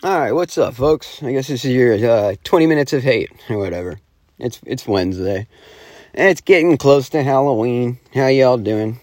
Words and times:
All 0.00 0.16
right, 0.16 0.30
what's 0.30 0.56
up, 0.56 0.74
folks? 0.74 1.20
I 1.24 1.32
guess 1.32 1.48
this 1.48 1.64
is 1.64 1.72
your 1.72 1.94
uh, 2.08 2.36
20 2.44 2.66
minutes 2.66 2.92
of 2.92 3.02
hate 3.02 3.32
or 3.50 3.58
whatever. 3.58 3.98
It's 4.38 4.60
it's 4.64 4.86
Wednesday. 4.86 5.48
And 6.14 6.28
it's 6.28 6.40
getting 6.40 6.76
close 6.76 7.08
to 7.08 7.24
Halloween. 7.24 7.98
How 8.14 8.28
y'all 8.28 8.58
doing? 8.58 9.00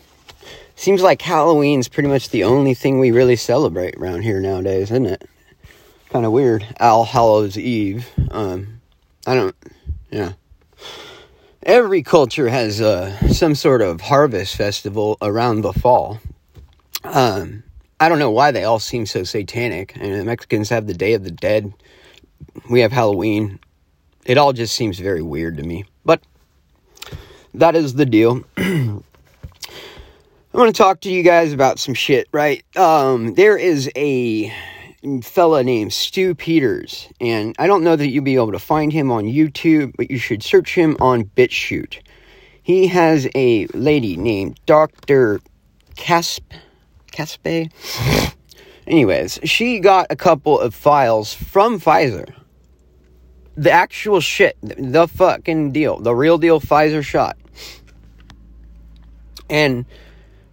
Seems 0.77 1.01
like 1.01 1.21
Halloween's 1.21 1.89
pretty 1.89 2.07
much 2.07 2.29
the 2.29 2.45
only 2.45 2.73
thing 2.73 2.97
we 2.97 3.11
really 3.11 3.35
celebrate 3.35 3.95
around 3.97 4.21
here 4.21 4.39
nowadays, 4.39 4.83
isn't 4.83 5.05
it? 5.05 5.27
Kind 6.11 6.25
of 6.25 6.31
weird. 6.31 6.65
All 6.79 7.03
Hallows 7.03 7.57
Eve. 7.57 8.09
Um, 8.31 8.79
I 9.27 9.35
don't. 9.35 9.55
Yeah. 10.11 10.31
Every 11.63 12.03
culture 12.03 12.47
has 12.47 12.79
uh, 12.79 13.27
some 13.33 13.53
sort 13.53 13.81
of 13.81 13.99
harvest 13.99 14.55
festival 14.55 15.17
around 15.21 15.59
the 15.59 15.73
fall. 15.73 16.21
Um, 17.03 17.63
I 17.99 18.09
don't 18.09 18.19
know 18.19 18.31
why 18.31 18.51
they 18.51 18.63
all 18.63 18.79
seem 18.79 19.05
so 19.05 19.23
satanic. 19.23 19.95
And 19.95 20.13
the 20.13 20.25
Mexicans 20.25 20.69
have 20.69 20.87
the 20.87 20.93
Day 20.93 21.13
of 21.13 21.23
the 21.23 21.31
Dead. 21.31 21.73
We 22.69 22.81
have 22.81 22.91
Halloween. 22.91 23.59
It 24.25 24.37
all 24.37 24.53
just 24.53 24.75
seems 24.75 24.99
very 24.99 25.21
weird 25.21 25.57
to 25.57 25.63
me. 25.63 25.85
But 26.03 26.21
that 27.53 27.75
is 27.75 27.93
the 27.93 28.05
deal. 28.05 28.43
I 28.57 30.57
want 30.57 30.73
to 30.73 30.77
talk 30.77 31.01
to 31.01 31.11
you 31.11 31.23
guys 31.23 31.53
about 31.53 31.79
some 31.79 31.93
shit, 31.93 32.27
right? 32.31 32.63
Um, 32.77 33.35
there 33.35 33.57
is 33.57 33.89
a 33.95 34.53
fella 35.21 35.63
named 35.63 35.93
Stu 35.93 36.33
Peters, 36.33 37.07
and 37.19 37.55
I 37.59 37.67
don't 37.67 37.83
know 37.83 37.95
that 37.95 38.07
you'll 38.07 38.23
be 38.23 38.35
able 38.35 38.53
to 38.53 38.59
find 38.59 38.91
him 38.91 39.11
on 39.11 39.25
YouTube, 39.25 39.93
but 39.97 40.09
you 40.09 40.17
should 40.17 40.43
search 40.43 40.73
him 40.73 40.97
on 40.99 41.25
BitChute. 41.25 41.99
He 42.63 42.87
has 42.87 43.27
a 43.35 43.67
lady 43.67 44.17
named 44.17 44.59
Dr. 44.65 45.39
Casp 45.95 46.51
Caspe. 47.15 47.71
Anyways, 48.87 49.39
she 49.43 49.79
got 49.79 50.07
a 50.09 50.15
couple 50.15 50.59
of 50.59 50.75
files 50.75 51.33
from 51.33 51.79
Pfizer. 51.79 52.33
The 53.57 53.71
actual 53.71 54.19
shit, 54.19 54.57
the 54.61 55.07
fucking 55.07 55.71
deal, 55.71 55.99
the 55.99 56.13
real 56.13 56.37
deal 56.37 56.59
Pfizer 56.59 57.03
shot. 57.03 57.37
And 59.49 59.85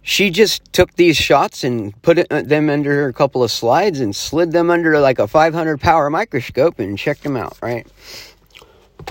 she 0.01 0.29
just 0.29 0.71
took 0.73 0.93
these 0.95 1.17
shots 1.17 1.63
and 1.63 1.99
put 2.01 2.19
uh, 2.31 2.41
them 2.41 2.69
under 2.69 3.07
a 3.07 3.13
couple 3.13 3.43
of 3.43 3.51
slides 3.51 3.99
and 3.99 4.15
slid 4.15 4.51
them 4.51 4.69
under 4.69 4.99
like 4.99 5.19
a 5.19 5.27
500 5.27 5.79
power 5.79 6.09
microscope 6.09 6.79
and 6.79 6.97
checked 6.97 7.23
them 7.23 7.37
out, 7.37 7.57
right? 7.61 7.87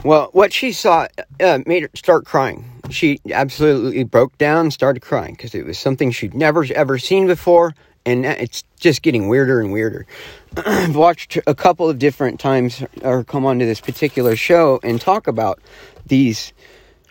Well, 0.04 0.30
what 0.32 0.52
she 0.52 0.72
saw 0.72 1.06
uh, 1.40 1.60
made 1.66 1.84
her 1.84 1.90
start 1.94 2.24
crying. 2.24 2.68
She 2.90 3.20
absolutely 3.30 4.04
broke 4.04 4.36
down, 4.38 4.70
started 4.70 5.00
crying 5.00 5.34
because 5.34 5.54
it 5.54 5.64
was 5.64 5.78
something 5.78 6.10
she'd 6.10 6.34
never 6.34 6.66
ever 6.74 6.98
seen 6.98 7.26
before, 7.26 7.74
and 8.04 8.26
it's 8.26 8.64
just 8.80 9.02
getting 9.02 9.28
weirder 9.28 9.60
and 9.60 9.72
weirder. 9.72 10.06
I've 10.56 10.96
watched 10.96 11.38
a 11.46 11.54
couple 11.54 11.88
of 11.88 11.98
different 11.98 12.40
times 12.40 12.82
or 13.02 13.22
come 13.24 13.46
onto 13.46 13.64
this 13.64 13.80
particular 13.80 14.36
show 14.36 14.80
and 14.82 15.00
talk 15.00 15.28
about 15.28 15.60
these 16.06 16.52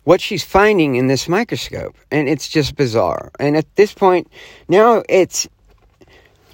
what 0.04 0.20
she's 0.20 0.44
finding 0.44 0.96
in 0.96 1.08
this 1.08 1.30
microscope, 1.30 1.96
and 2.10 2.28
it's 2.28 2.50
just 2.50 2.76
bizarre. 2.76 3.32
And 3.40 3.56
at 3.56 3.74
this 3.76 3.94
point, 3.94 4.28
now 4.68 5.04
it's 5.08 5.48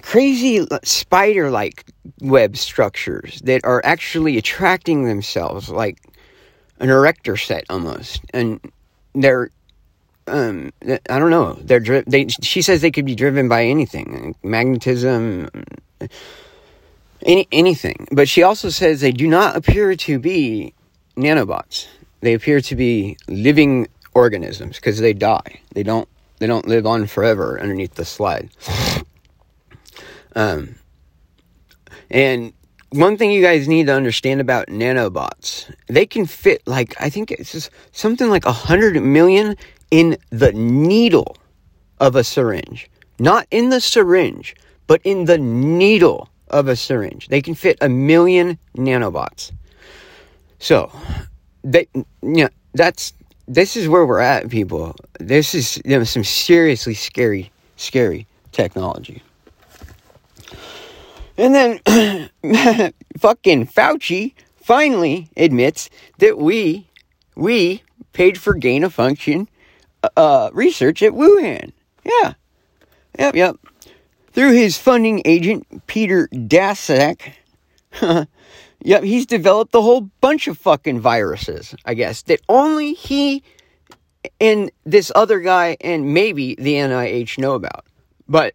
crazy 0.02 0.66
spider 0.84 1.50
like 1.50 1.84
web 2.20 2.56
structures 2.56 3.40
that 3.42 3.62
are 3.64 3.82
actually 3.84 4.38
attracting 4.38 5.04
themselves 5.04 5.68
like 5.68 5.98
an 6.80 6.90
erector 6.90 7.36
set 7.36 7.64
almost, 7.70 8.22
and 8.32 8.60
they're 9.14 9.50
um 10.26 10.72
I 10.86 11.18
don't 11.18 11.30
know. 11.30 11.54
They're 11.62 11.80
dri- 11.80 12.04
they 12.06 12.28
she 12.28 12.62
says 12.62 12.80
they 12.80 12.90
could 12.90 13.06
be 13.06 13.14
driven 13.14 13.48
by 13.48 13.64
anything 13.64 14.34
magnetism 14.42 15.48
any 17.22 17.48
anything. 17.52 18.08
But 18.12 18.28
she 18.28 18.42
also 18.42 18.68
says 18.70 19.00
they 19.00 19.12
do 19.12 19.26
not 19.28 19.56
appear 19.56 19.96
to 19.96 20.18
be 20.18 20.74
nanobots. 21.16 21.88
They 22.20 22.34
appear 22.34 22.60
to 22.62 22.76
be 22.76 23.16
living 23.28 23.88
organisms 24.14 24.76
because 24.76 24.98
they 24.98 25.12
die. 25.12 25.60
They 25.74 25.82
don't 25.82 26.08
they 26.38 26.46
don't 26.46 26.66
live 26.66 26.86
on 26.86 27.06
forever 27.06 27.60
underneath 27.60 27.94
the 27.94 28.04
slide. 28.04 28.50
Um 30.34 30.76
and 32.10 32.52
one 32.90 33.16
thing 33.16 33.30
you 33.30 33.42
guys 33.42 33.68
need 33.68 33.86
to 33.86 33.94
understand 33.94 34.40
about 34.40 34.68
nanobots, 34.68 35.72
they 35.88 36.06
can 36.06 36.26
fit 36.26 36.66
like 36.66 36.94
I 37.00 37.10
think 37.10 37.30
it's 37.30 37.52
just 37.52 37.70
something 37.92 38.28
like 38.28 38.46
a 38.46 38.52
hundred 38.52 39.00
million 39.02 39.56
in 39.90 40.16
the 40.30 40.52
needle 40.52 41.36
of 42.00 42.16
a 42.16 42.24
syringe. 42.24 42.90
Not 43.18 43.46
in 43.50 43.70
the 43.70 43.80
syringe, 43.80 44.54
but 44.86 45.00
in 45.04 45.24
the 45.24 45.38
needle 45.38 46.28
of 46.48 46.68
a 46.68 46.76
syringe. 46.76 47.28
They 47.28 47.42
can 47.42 47.54
fit 47.54 47.76
a 47.80 47.88
million 47.88 48.58
nanobots. 48.76 49.52
So, 50.60 50.90
they, 51.62 51.88
you 51.94 52.04
know, 52.22 52.48
that's 52.74 53.12
this 53.46 53.76
is 53.76 53.88
where 53.88 54.06
we're 54.06 54.20
at, 54.20 54.48
people. 54.50 54.94
This 55.18 55.54
is 55.54 55.80
you 55.84 55.98
know, 55.98 56.04
some 56.04 56.24
seriously 56.24 56.94
scary, 56.94 57.50
scary 57.76 58.26
technology. 58.52 59.22
And 61.38 61.54
then 61.54 62.30
fucking 63.16 63.68
Fauci 63.68 64.34
finally 64.56 65.30
admits 65.36 65.88
that 66.18 66.36
we 66.36 66.88
we 67.36 67.82
paid 68.12 68.38
for 68.38 68.54
gain 68.54 68.82
of 68.82 68.92
function 68.92 69.48
uh, 70.16 70.50
research 70.52 71.02
at 71.02 71.12
Wuhan. 71.12 71.72
Yeah. 72.04 72.34
Yep, 73.18 73.34
yep. 73.36 73.56
Through 74.32 74.52
his 74.52 74.76
funding 74.76 75.22
agent 75.24 75.86
Peter 75.86 76.28
Daszak. 76.32 77.32
yep, 78.82 79.02
he's 79.02 79.26
developed 79.26 79.74
a 79.74 79.80
whole 79.80 80.02
bunch 80.20 80.48
of 80.48 80.58
fucking 80.58 81.00
viruses, 81.00 81.74
I 81.84 81.94
guess, 81.94 82.22
that 82.22 82.40
only 82.48 82.94
he 82.94 83.42
and 84.40 84.70
this 84.84 85.12
other 85.14 85.40
guy 85.40 85.76
and 85.80 86.12
maybe 86.12 86.56
the 86.56 86.74
NIH 86.74 87.38
know 87.38 87.54
about. 87.54 87.86
But 88.28 88.54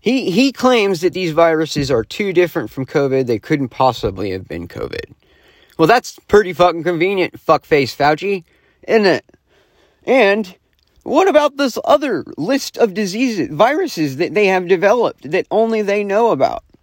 he 0.00 0.30
he 0.30 0.52
claims 0.52 1.02
that 1.02 1.12
these 1.12 1.32
viruses 1.32 1.90
are 1.90 2.04
too 2.04 2.32
different 2.32 2.70
from 2.70 2.86
COVID. 2.86 3.26
They 3.26 3.38
couldn't 3.38 3.68
possibly 3.68 4.30
have 4.30 4.48
been 4.48 4.66
COVID. 4.66 5.12
Well, 5.78 5.86
that's 5.86 6.18
pretty 6.28 6.52
fucking 6.52 6.84
convenient, 6.84 7.34
fuckface 7.34 7.96
Fauci, 7.96 8.44
isn't 8.86 9.06
it? 9.06 9.24
And 10.04 10.56
what 11.02 11.28
about 11.28 11.56
this 11.56 11.78
other 11.84 12.24
list 12.36 12.76
of 12.76 12.94
diseases, 12.94 13.48
viruses 13.50 14.16
that 14.18 14.34
they 14.34 14.46
have 14.46 14.68
developed 14.68 15.30
that 15.30 15.46
only 15.50 15.82
they 15.82 16.04
know 16.04 16.30
about? 16.30 16.64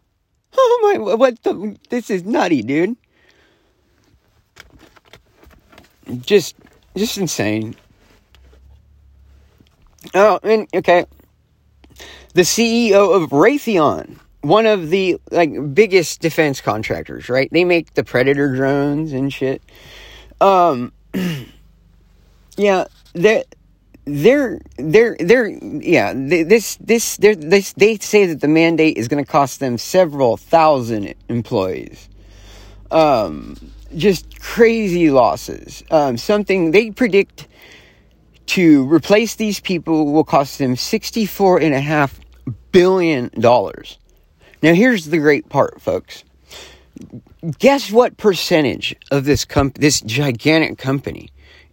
Oh 0.60 0.80
my, 0.82 1.16
what 1.16 1.44
the, 1.44 1.78
this 1.90 2.10
is 2.10 2.24
nutty, 2.24 2.64
dude. 2.64 2.96
Just, 6.22 6.56
just 6.96 7.18
insane. 7.18 7.76
Oh, 10.16 10.40
and 10.42 10.68
okay, 10.74 11.06
the 12.38 12.44
CEO 12.44 13.16
of 13.16 13.32
Raytheon, 13.32 14.20
one 14.42 14.68
of 14.68 14.92
the 14.92 15.20
like 15.32 15.74
biggest 15.74 16.22
defense 16.22 16.62
contractors, 16.62 17.30
right? 17.30 17.50
They 17.52 17.64
make 17.64 17.96
the 17.96 18.04
Predator 18.04 18.56
drones 18.56 19.12
and 19.12 19.34
shit. 19.34 19.64
Um, 20.40 20.94
yeah, 22.56 22.86
they're 23.14 23.44
they're 24.06 24.62
they're 24.78 25.18
they're 25.20 25.48
yeah. 25.48 26.14
They, 26.14 26.44
this 26.44 26.76
this 26.76 27.18
they 27.18 27.34
this 27.34 27.74
they 27.74 27.98
say 27.98 28.28
that 28.28 28.42
the 28.42 28.48
mandate 28.48 28.98
is 28.98 29.08
going 29.08 29.26
to 29.26 29.30
cost 29.30 29.60
them 29.60 29.80
several 29.80 30.38
thousand 30.38 31.16
employees. 31.30 32.08
Um, 32.92 33.58
just 33.96 34.40
crazy 34.40 35.10
losses. 35.10 35.84
Um, 35.90 36.18
something 36.18 36.70
they 36.70 36.92
predict 36.92 37.48
to 38.46 38.88
replace 38.94 39.34
these 39.34 39.60
people 39.60 40.14
will 40.14 40.24
cost 40.24 40.60
them 40.60 40.76
sixty-four 40.76 41.60
and 41.60 41.74
a 41.74 41.82
half 41.82 42.20
billion 42.78 43.32
dollars. 43.40 43.98
Now, 44.62 44.76
here's 44.76 45.06
the 45.06 45.18
great 45.18 45.50
part, 45.50 45.82
folks. 45.82 46.24
Guess 47.58 47.92
what 47.92 48.18
percentage 48.18 48.96
of 49.10 49.26
this 49.26 49.46
comp- 49.46 49.80
this 49.80 50.00
gigantic 50.02 50.78
company 50.78 51.30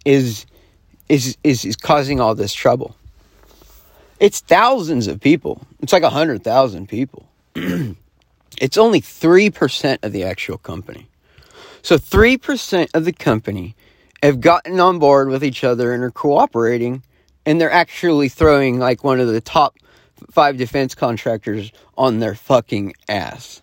is 0.06 0.46
is 1.10 1.36
is 1.44 1.66
is 1.66 1.76
causing 1.76 2.20
all 2.20 2.34
this 2.34 2.54
trouble? 2.54 2.96
It's 4.18 4.40
thousands 4.40 5.06
of 5.06 5.20
people. 5.20 5.66
It's 5.80 5.92
like 5.92 6.04
a 6.04 6.08
hundred 6.08 6.42
thousand 6.42 6.88
people. 6.88 7.28
it's 7.54 8.78
only 8.78 9.00
three 9.00 9.50
percent 9.50 10.02
of 10.02 10.12
the 10.12 10.24
actual 10.24 10.56
company. 10.56 11.06
So 11.82 11.98
three 11.98 12.38
percent 12.38 12.90
of 12.94 13.04
the 13.04 13.12
company 13.12 13.76
have 14.22 14.40
gotten 14.40 14.80
on 14.80 14.98
board 14.98 15.28
with 15.28 15.44
each 15.44 15.64
other 15.64 15.92
and 15.92 16.02
are 16.02 16.10
cooperating, 16.10 17.02
and 17.44 17.60
they're 17.60 17.70
actually 17.70 18.30
throwing 18.30 18.78
like 18.78 19.04
one 19.04 19.20
of 19.20 19.28
the 19.28 19.42
top 19.42 19.76
five 20.30 20.56
defense 20.56 20.94
contractors 20.94 21.72
on 21.96 22.20
their 22.20 22.34
fucking 22.34 22.94
ass. 23.08 23.60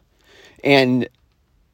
And 0.64 1.08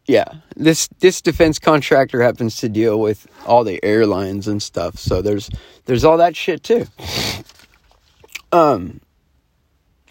yeah, 0.07 0.35
this 0.55 0.87
this 0.99 1.21
defense 1.21 1.59
contractor 1.59 2.21
happens 2.21 2.57
to 2.57 2.69
deal 2.69 2.99
with 2.99 3.27
all 3.45 3.63
the 3.63 3.83
airlines 3.83 4.47
and 4.47 4.63
stuff. 4.63 4.97
So 4.97 5.21
there's 5.21 5.49
there's 5.85 6.05
all 6.05 6.17
that 6.17 6.35
shit 6.35 6.63
too. 6.63 6.87
Um 8.51 9.01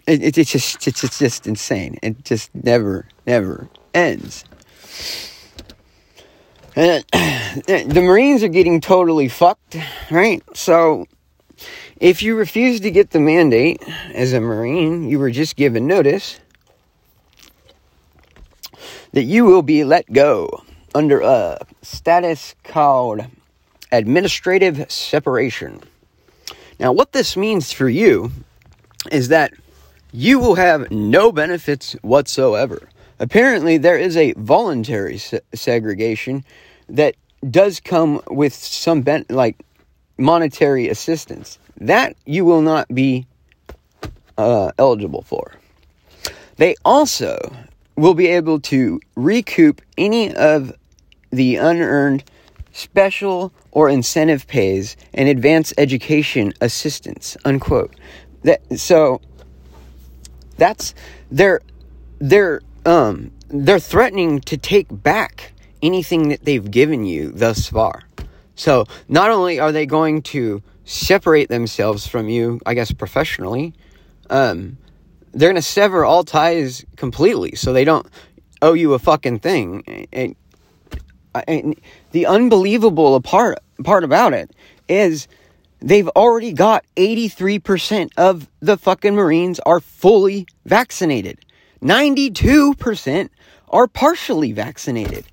it, 0.05 0.23
it, 0.23 0.37
it's 0.37 0.51
just 0.51 0.87
it's, 0.87 1.03
it's 1.03 1.19
just 1.19 1.47
insane. 1.47 1.97
It 2.03 2.23
just 2.23 2.53
never 2.53 3.07
never 3.25 3.69
ends. 3.93 4.45
And 6.75 7.03
the 7.11 8.01
Marines 8.03 8.43
are 8.43 8.49
getting 8.49 8.79
totally 8.81 9.29
fucked, 9.29 9.77
right? 10.11 10.43
So 10.53 11.07
if 11.99 12.21
you 12.21 12.35
refuse 12.35 12.79
to 12.81 12.91
get 12.91 13.11
the 13.11 13.19
mandate 13.19 13.81
as 14.13 14.33
a 14.33 14.39
Marine, 14.39 15.09
you 15.09 15.19
were 15.19 15.31
just 15.31 15.55
given 15.55 15.87
notice 15.87 16.39
that 19.13 19.23
you 19.23 19.45
will 19.45 19.61
be 19.61 19.83
let 19.83 20.11
go 20.11 20.63
under 20.93 21.21
a 21.21 21.59
status 21.81 22.55
called 22.63 23.25
administrative 23.91 24.91
separation. 24.91 25.81
Now, 26.79 26.91
what 26.91 27.13
this 27.13 27.35
means 27.35 27.71
for 27.71 27.89
you 27.89 28.31
is 29.11 29.29
that 29.29 29.53
you 30.11 30.39
will 30.39 30.55
have 30.55 30.91
no 30.91 31.31
benefits 31.31 31.93
whatsoever. 32.01 32.89
Apparently, 33.19 33.77
there 33.77 33.97
is 33.97 34.15
a 34.15 34.33
voluntary 34.33 35.17
se- 35.17 35.41
segregation 35.53 36.43
that 36.89 37.15
does 37.49 37.79
come 37.79 38.21
with 38.27 38.53
some 38.53 39.01
ben- 39.01 39.25
like 39.29 39.57
monetary 40.17 40.89
assistance. 40.89 41.59
That 41.79 42.15
you 42.25 42.45
will 42.45 42.61
not 42.61 42.87
be 42.93 43.27
uh, 44.37 44.71
eligible 44.77 45.21
for. 45.21 45.53
They 46.57 46.75
also 46.83 47.37
will 47.95 48.13
be 48.13 48.27
able 48.27 48.59
to 48.61 48.99
recoup 49.15 49.81
any 49.97 50.33
of 50.35 50.73
the 51.31 51.57
unearned 51.57 52.23
special 52.71 53.51
or 53.71 53.89
incentive 53.89 54.47
pays 54.47 54.95
and 55.13 55.27
advanced 55.27 55.73
education 55.79 56.53
assistance 56.61 57.35
unquote 57.43 57.93
that 58.43 58.61
so 58.77 59.19
that's 60.57 60.93
they're 61.31 61.59
they're 62.19 62.61
um 62.85 63.31
they're 63.47 63.79
threatening 63.79 64.39
to 64.39 64.57
take 64.57 64.85
back 64.91 65.53
anything 65.81 66.29
that 66.29 66.45
they've 66.45 66.69
given 66.69 67.03
you 67.03 67.31
thus 67.31 67.67
far 67.67 68.03
so 68.57 68.85
not 69.07 69.31
only 69.31 69.59
are 69.59 69.71
they 69.71 69.85
going 69.85 70.21
to 70.21 70.61
separate 70.83 71.47
themselves 71.47 72.05
from 72.05 72.27
you 72.27 72.59
i 72.65 72.73
guess 72.73 72.91
professionally 72.91 73.73
um 74.29 74.77
they're 75.33 75.49
going 75.49 75.55
to 75.55 75.61
sever 75.61 76.03
all 76.03 76.23
ties 76.23 76.85
completely 76.97 77.55
so 77.55 77.71
they 77.71 77.85
don't 77.85 78.07
owe 78.61 78.73
you 78.73 78.93
a 78.93 78.99
fucking 78.99 79.39
thing 79.39 80.07
and, 80.11 80.35
and 81.47 81.79
the 82.11 82.25
unbelievable 82.25 83.19
part 83.21 83.59
part 83.83 84.03
about 84.03 84.33
it 84.33 84.51
is 84.87 85.27
they've 85.79 86.07
already 86.09 86.53
got 86.53 86.85
83% 86.95 88.11
of 88.17 88.47
the 88.59 88.77
fucking 88.77 89.15
Marines 89.15 89.59
are 89.59 89.79
fully 89.79 90.47
vaccinated. 90.65 91.39
92% 91.81 93.29
are 93.69 93.87
partially 93.87 94.51
vaccinated. 94.51 95.25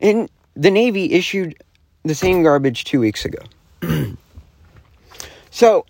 And 0.00 0.30
the 0.54 0.70
Navy 0.70 1.12
issued 1.12 1.56
the 2.06 2.14
same 2.14 2.42
garbage 2.42 2.84
two 2.84 3.00
weeks 3.00 3.24
ago. 3.24 3.38
so, 5.50 5.86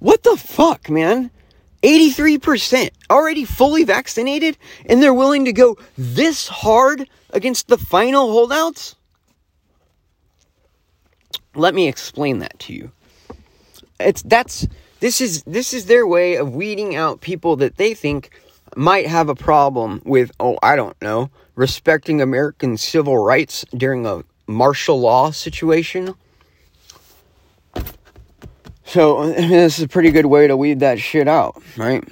what 0.00 0.22
the 0.22 0.36
fuck, 0.36 0.88
man? 0.88 1.30
83% 1.82 2.90
already 3.10 3.44
fully 3.44 3.84
vaccinated, 3.84 4.58
and 4.86 5.02
they're 5.02 5.14
willing 5.14 5.44
to 5.44 5.52
go 5.52 5.76
this 5.96 6.48
hard 6.48 7.08
against 7.30 7.68
the 7.68 7.78
final 7.78 8.30
holdouts? 8.30 8.96
Let 11.54 11.74
me 11.74 11.88
explain 11.88 12.38
that 12.38 12.58
to 12.60 12.72
you. 12.72 12.92
It's 14.00 14.22
that's 14.22 14.66
this 15.00 15.20
is 15.20 15.42
this 15.42 15.74
is 15.74 15.86
their 15.86 16.06
way 16.06 16.36
of 16.36 16.54
weeding 16.54 16.94
out 16.94 17.20
people 17.20 17.56
that 17.56 17.76
they 17.76 17.94
think 17.94 18.30
might 18.76 19.06
have 19.06 19.28
a 19.28 19.34
problem 19.34 20.02
with 20.04 20.30
oh 20.38 20.56
I 20.62 20.76
don't 20.76 21.00
know 21.02 21.30
respecting 21.56 22.20
American 22.20 22.76
civil 22.76 23.18
rights 23.18 23.64
during 23.76 24.06
a 24.06 24.22
martial 24.48 24.98
law 24.98 25.30
situation. 25.30 26.14
So 28.84 29.26
this 29.32 29.78
is 29.78 29.84
a 29.84 29.88
pretty 29.88 30.10
good 30.10 30.26
way 30.26 30.48
to 30.48 30.56
weed 30.56 30.80
that 30.80 30.98
shit 30.98 31.28
out, 31.28 31.62
right? 31.76 32.02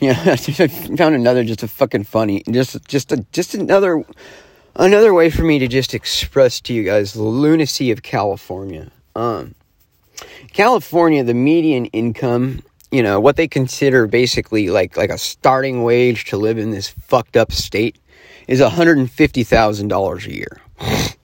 Yeah, 0.00 0.18
I 0.26 0.36
found 0.36 1.14
another 1.14 1.44
just 1.44 1.62
a 1.62 1.68
fucking 1.68 2.04
funny, 2.04 2.42
just 2.50 2.82
just 2.88 3.12
a 3.12 3.24
just 3.32 3.54
another 3.54 4.02
another 4.74 5.14
way 5.14 5.30
for 5.30 5.42
me 5.44 5.58
to 5.60 5.68
just 5.68 5.94
express 5.94 6.60
to 6.62 6.72
you 6.72 6.82
guys 6.82 7.12
the 7.12 7.22
lunacy 7.22 7.90
of 7.92 8.02
California. 8.02 8.90
Um, 9.14 9.54
California, 10.52 11.22
the 11.22 11.34
median 11.34 11.86
income, 11.86 12.62
you 12.90 13.02
know, 13.02 13.20
what 13.20 13.36
they 13.36 13.46
consider 13.46 14.06
basically 14.08 14.70
like 14.70 14.96
like 14.96 15.10
a 15.10 15.18
starting 15.18 15.84
wage 15.84 16.24
to 16.26 16.36
live 16.36 16.58
in 16.58 16.70
this 16.70 16.88
fucked 16.88 17.36
up 17.36 17.52
state 17.52 17.98
is 18.48 18.60
$150,000 18.60 20.26
a 20.26 20.34
year. 20.34 20.60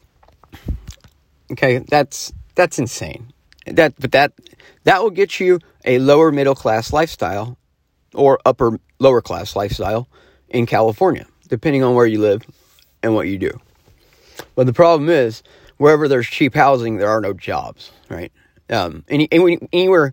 okay, 1.53 1.79
that's 1.79 2.33
that's 2.55 2.79
insane. 2.79 3.33
That 3.67 3.95
but 3.99 4.13
that 4.13 4.33
that 4.85 5.03
will 5.03 5.11
get 5.11 5.41
you 5.41 5.59
a 5.85 5.99
lower 5.99 6.33
middle 6.33 6.55
class 6.55 6.93
lifestyle 6.93 7.59
or 8.15 8.39
upper 8.45 8.79
lower 8.99 9.21
class 9.21 9.57
lifestyle 9.57 10.09
in 10.49 10.67
California, 10.67 11.27
depending 11.49 11.83
on 11.83 11.95
where 11.95 12.07
you 12.07 12.21
live 12.21 12.43
and 13.03 13.15
what 13.15 13.29
you 13.29 13.39
do. 13.39 13.51
But 14.55 14.67
the 14.67 14.73
problem 14.73 15.09
is, 15.09 15.43
wherever 15.77 16.09
there's 16.09 16.27
cheap 16.27 16.55
housing, 16.55 16.97
there 16.97 17.09
are 17.09 17.21
no 17.21 17.33
jobs, 17.33 17.91
right? 18.09 18.33
Um, 18.71 19.05
any, 19.09 19.29
anywhere 19.73 20.13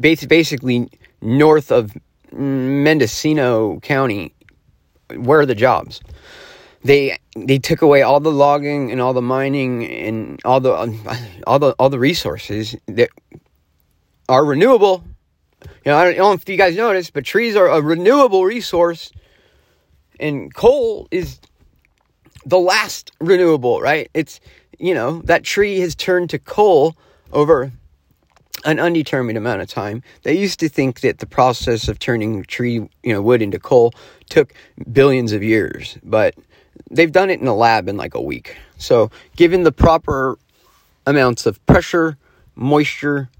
basically 0.00 0.90
north 1.20 1.70
of 1.70 1.96
Mendocino 2.32 3.80
County, 3.80 4.34
where 5.14 5.40
are 5.40 5.46
the 5.46 5.54
jobs? 5.54 6.00
They 6.84 7.18
they 7.36 7.58
took 7.58 7.82
away 7.82 8.02
all 8.02 8.20
the 8.20 8.30
logging 8.30 8.92
and 8.92 9.00
all 9.00 9.12
the 9.12 9.22
mining 9.22 9.84
and 9.84 10.40
all 10.44 10.60
the 10.60 10.72
uh, 10.72 11.16
all 11.46 11.58
the 11.58 11.72
all 11.78 11.90
the 11.90 11.98
resources 11.98 12.76
that 12.86 13.10
are 14.28 14.44
renewable. 14.44 15.04
You 15.84 15.92
know, 15.92 15.96
I 15.96 16.04
don't, 16.04 16.14
I 16.14 16.16
don't 16.16 16.28
know 16.28 16.32
if 16.32 16.48
you 16.48 16.56
guys 16.56 16.76
noticed, 16.76 17.12
but 17.12 17.24
trees 17.24 17.56
are 17.56 17.68
a 17.68 17.80
renewable 17.80 18.44
resource, 18.44 19.10
and 20.20 20.52
coal 20.54 21.08
is 21.10 21.40
the 22.44 22.58
last 22.58 23.10
renewable, 23.20 23.80
right? 23.80 24.08
It's, 24.14 24.40
you 24.78 24.94
know, 24.94 25.22
that 25.22 25.42
tree 25.42 25.80
has 25.80 25.94
turned 25.94 26.30
to 26.30 26.38
coal 26.38 26.96
over 27.32 27.72
an 28.66 28.78
undetermined 28.78 29.38
amount 29.38 29.62
of 29.62 29.68
time. 29.68 30.02
They 30.24 30.36
used 30.36 30.60
to 30.60 30.68
think 30.68 31.00
that 31.00 31.20
the 31.20 31.26
process 31.26 31.88
of 31.88 31.98
turning 31.98 32.44
tree, 32.44 32.74
you 32.74 33.12
know, 33.12 33.22
wood 33.22 33.40
into 33.40 33.58
coal 33.58 33.94
took 34.28 34.52
billions 34.92 35.32
of 35.32 35.42
years, 35.42 35.96
but 36.02 36.34
they've 36.90 37.12
done 37.12 37.30
it 37.30 37.40
in 37.40 37.46
a 37.46 37.54
lab 37.54 37.88
in 37.88 37.96
like 37.96 38.14
a 38.14 38.20
week. 38.20 38.56
So, 38.76 39.10
given 39.36 39.62
the 39.62 39.72
proper 39.72 40.36
amounts 41.06 41.46
of 41.46 41.64
pressure, 41.66 42.18
moisture, 42.56 43.30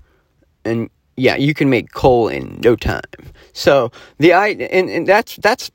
and 0.64 0.88
yeah, 1.16 1.36
you 1.36 1.54
can 1.54 1.68
make 1.68 1.92
coal 1.92 2.28
in 2.28 2.60
no 2.62 2.76
time. 2.76 3.02
So 3.52 3.90
the 4.18 4.32
I 4.32 4.48
and, 4.48 4.88
and 4.88 5.06
that's 5.06 5.36
that's 5.36 5.70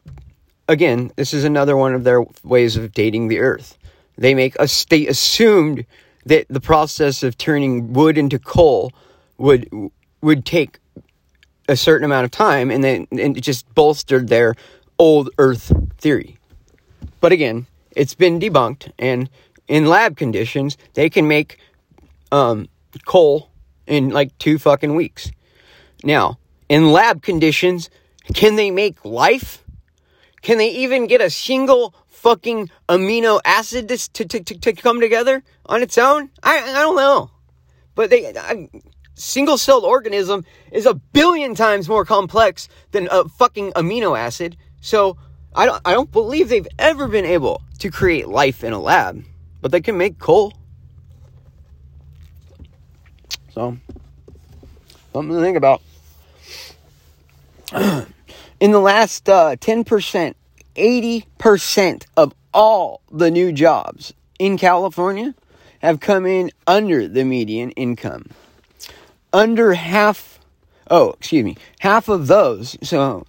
again, 0.67 1.11
this 1.15 1.33
is 1.33 1.43
another 1.43 1.75
one 1.75 1.93
of 1.93 2.03
their 2.03 2.23
ways 2.43 2.77
of 2.77 2.93
dating 2.93 3.27
the 3.27 3.39
earth. 3.39 3.77
They 4.17 4.33
make 4.33 4.55
a 4.59 4.67
state 4.67 5.09
assumed 5.09 5.85
that 6.25 6.45
the 6.49 6.61
process 6.61 7.23
of 7.23 7.37
turning 7.37 7.93
wood 7.93 8.17
into 8.17 8.39
coal 8.39 8.91
would 9.41 9.69
would 10.21 10.45
take 10.45 10.79
a 11.67 11.75
certain 11.75 12.05
amount 12.05 12.25
of 12.25 12.31
time 12.31 12.69
and 12.71 12.83
then 12.83 13.07
and 13.11 13.37
it 13.37 13.41
just 13.41 13.73
bolstered 13.73 14.27
their 14.27 14.55
old 14.99 15.29
earth 15.37 15.71
theory. 15.97 16.37
But 17.19 17.31
again, 17.31 17.67
it's 17.91 18.15
been 18.15 18.39
debunked 18.39 18.91
and 18.99 19.29
in 19.67 19.85
lab 19.85 20.17
conditions, 20.17 20.77
they 20.95 21.09
can 21.09 21.27
make 21.27 21.57
um, 22.31 22.67
coal 23.05 23.49
in 23.87 24.09
like 24.09 24.37
two 24.37 24.59
fucking 24.59 24.95
weeks. 24.95 25.31
Now, 26.03 26.39
in 26.67 26.91
lab 26.91 27.21
conditions, 27.21 27.89
can 28.33 28.55
they 28.55 28.69
make 28.69 29.05
life? 29.05 29.63
Can 30.41 30.57
they 30.57 30.69
even 30.69 31.07
get 31.07 31.21
a 31.21 31.29
single 31.29 31.93
fucking 32.07 32.69
amino 32.89 33.39
acid 33.45 33.87
to, 33.89 34.25
to, 34.25 34.25
to, 34.43 34.59
to 34.59 34.73
come 34.73 34.99
together 34.99 35.43
on 35.65 35.81
its 35.81 35.97
own? 35.97 36.31
I, 36.43 36.59
I 36.59 36.81
don't 36.81 36.95
know. 36.95 37.31
But 37.95 38.09
they, 38.09 38.33
I, 38.35 38.69
single 39.21 39.57
celled 39.57 39.85
organism 39.85 40.43
is 40.71 40.85
a 40.85 40.95
billion 40.95 41.55
times 41.55 41.87
more 41.87 42.03
complex 42.03 42.67
than 42.91 43.07
a 43.11 43.29
fucking 43.29 43.71
amino 43.73 44.17
acid. 44.17 44.57
So 44.81 45.17
I 45.55 45.65
don't, 45.65 45.81
I 45.85 45.93
don't 45.93 46.11
believe 46.11 46.49
they've 46.49 46.67
ever 46.79 47.07
been 47.07 47.25
able 47.25 47.61
to 47.79 47.91
create 47.91 48.27
life 48.27 48.63
in 48.63 48.73
a 48.73 48.79
lab, 48.79 49.23
but 49.61 49.71
they 49.71 49.81
can 49.81 49.97
make 49.97 50.17
coal. 50.17 50.53
So, 53.53 53.77
something 55.13 55.35
to 55.35 55.41
think 55.41 55.57
about. 55.57 55.81
in 58.59 58.71
the 58.71 58.79
last 58.79 59.27
uh, 59.29 59.55
10%, 59.57 60.33
80% 60.75 62.05
of 62.17 62.33
all 62.53 63.01
the 63.11 63.29
new 63.29 63.51
jobs 63.51 64.13
in 64.39 64.57
California 64.57 65.35
have 65.79 65.99
come 65.99 66.25
in 66.25 66.51
under 66.65 67.07
the 67.07 67.25
median 67.25 67.71
income. 67.71 68.25
Under 69.33 69.73
half, 69.73 70.39
oh, 70.89 71.11
excuse 71.11 71.43
me, 71.43 71.57
half 71.79 72.09
of 72.09 72.27
those, 72.27 72.77
so 72.81 73.25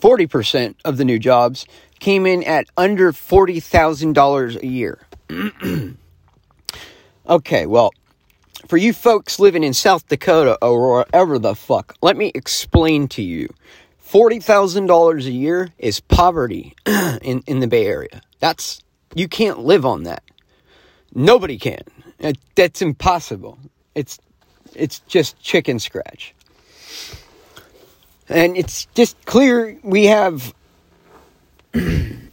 40% 0.00 0.74
of 0.84 0.96
the 0.96 1.04
new 1.04 1.18
jobs 1.18 1.66
came 2.00 2.26
in 2.26 2.42
at 2.44 2.66
under 2.76 3.12
$40,000 3.12 4.62
a 4.62 4.66
year. 4.66 5.06
okay, 7.28 7.66
well, 7.66 7.92
for 8.68 8.76
you 8.76 8.92
folks 8.92 9.38
living 9.38 9.64
in 9.64 9.74
South 9.74 10.06
Dakota 10.08 10.58
or 10.62 10.96
wherever 10.96 11.38
the 11.38 11.54
fuck, 11.54 11.96
let 12.02 12.16
me 12.16 12.32
explain 12.34 13.08
to 13.08 13.22
you. 13.22 13.48
$40,000 14.06 15.26
a 15.26 15.30
year 15.30 15.70
is 15.78 16.00
poverty 16.00 16.74
in, 16.86 17.42
in 17.46 17.60
the 17.60 17.66
Bay 17.66 17.86
Area. 17.86 18.20
That's, 18.38 18.82
you 19.14 19.28
can't 19.28 19.60
live 19.60 19.84
on 19.84 20.04
that. 20.04 20.22
Nobody 21.14 21.58
can. 21.58 21.82
That's 22.54 22.82
impossible. 22.82 23.58
It's, 23.94 24.18
it's 24.76 25.00
just 25.00 25.40
chicken 25.40 25.78
scratch. 25.78 26.34
And 28.28 28.56
it's 28.56 28.86
just 28.94 29.22
clear 29.26 29.78
we 29.82 30.06
have, 30.06 30.54
you 31.74 32.30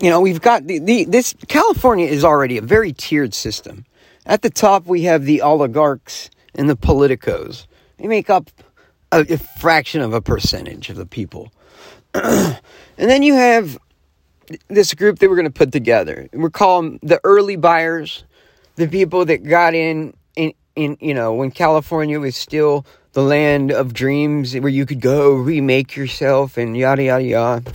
know, 0.00 0.20
we've 0.20 0.40
got 0.40 0.66
the, 0.66 0.78
the, 0.78 1.04
this, 1.04 1.34
California 1.48 2.06
is 2.06 2.24
already 2.24 2.58
a 2.58 2.62
very 2.62 2.92
tiered 2.92 3.34
system. 3.34 3.84
At 4.26 4.42
the 4.42 4.50
top, 4.50 4.86
we 4.86 5.02
have 5.02 5.24
the 5.24 5.42
oligarchs 5.42 6.30
and 6.54 6.68
the 6.68 6.76
politicos. 6.76 7.66
They 7.98 8.08
make 8.08 8.30
up 8.30 8.50
a, 9.12 9.20
a 9.20 9.38
fraction 9.38 10.00
of 10.00 10.12
a 10.12 10.20
percentage 10.20 10.90
of 10.90 10.96
the 10.96 11.06
people. 11.06 11.52
and 12.14 12.60
then 12.96 13.22
you 13.22 13.34
have 13.34 13.78
this 14.68 14.94
group 14.94 15.18
that 15.18 15.28
we're 15.28 15.36
going 15.36 15.46
to 15.46 15.50
put 15.50 15.72
together. 15.72 16.28
We're 16.32 16.50
calling 16.50 16.98
the 17.02 17.20
early 17.24 17.56
buyers, 17.56 18.24
the 18.76 18.88
people 18.88 19.24
that 19.26 19.44
got 19.44 19.74
in, 19.74 20.14
in, 20.76 20.96
you 21.00 21.14
know, 21.14 21.34
when 21.34 21.50
California 21.50 22.18
was 22.18 22.36
still 22.36 22.84
the 23.12 23.22
land 23.22 23.70
of 23.70 23.94
dreams 23.94 24.54
where 24.54 24.68
you 24.68 24.86
could 24.86 25.00
go 25.00 25.34
remake 25.34 25.96
yourself 25.96 26.56
and 26.56 26.76
yada, 26.76 27.04
yada, 27.04 27.24
yada. 27.24 27.72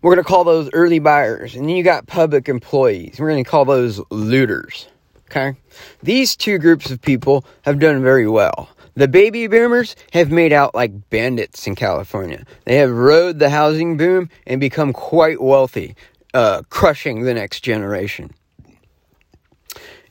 We're 0.00 0.14
to 0.14 0.22
call 0.22 0.44
those 0.44 0.70
early 0.72 1.00
buyers. 1.00 1.56
And 1.56 1.68
then 1.68 1.74
you 1.74 1.82
got 1.82 2.06
public 2.06 2.48
employees. 2.48 3.18
We're 3.18 3.34
to 3.34 3.44
call 3.44 3.64
those 3.64 4.00
looters. 4.10 4.86
Okay? 5.28 5.56
These 6.02 6.36
two 6.36 6.58
groups 6.58 6.90
of 6.90 7.02
people 7.02 7.44
have 7.62 7.80
done 7.80 8.02
very 8.02 8.28
well. 8.28 8.68
The 8.94 9.08
baby 9.08 9.46
boomers 9.48 9.96
have 10.12 10.30
made 10.30 10.52
out 10.52 10.74
like 10.74 11.10
bandits 11.10 11.66
in 11.66 11.74
California. 11.74 12.44
They 12.64 12.76
have 12.76 12.90
rode 12.90 13.38
the 13.38 13.50
housing 13.50 13.96
boom 13.96 14.30
and 14.46 14.60
become 14.60 14.92
quite 14.92 15.42
wealthy, 15.42 15.96
uh, 16.32 16.62
crushing 16.70 17.22
the 17.22 17.34
next 17.34 17.60
generation. 17.60 18.30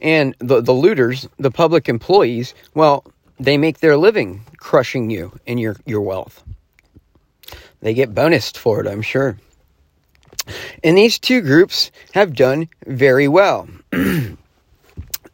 And 0.05 0.35
the, 0.37 0.61
the 0.61 0.71
looters, 0.71 1.27
the 1.39 1.49
public 1.49 1.89
employees, 1.89 2.53
well, 2.75 3.03
they 3.39 3.57
make 3.57 3.79
their 3.79 3.97
living 3.97 4.45
crushing 4.57 5.09
you 5.09 5.33
and 5.47 5.59
your, 5.59 5.77
your 5.87 6.01
wealth. 6.01 6.43
They 7.81 7.95
get 7.95 8.13
bonused 8.13 8.55
for 8.55 8.79
it, 8.79 8.87
I'm 8.87 9.01
sure. 9.01 9.39
And 10.83 10.95
these 10.95 11.17
two 11.17 11.41
groups 11.41 11.89
have 12.13 12.35
done 12.35 12.69
very 12.85 13.27
well. 13.27 13.67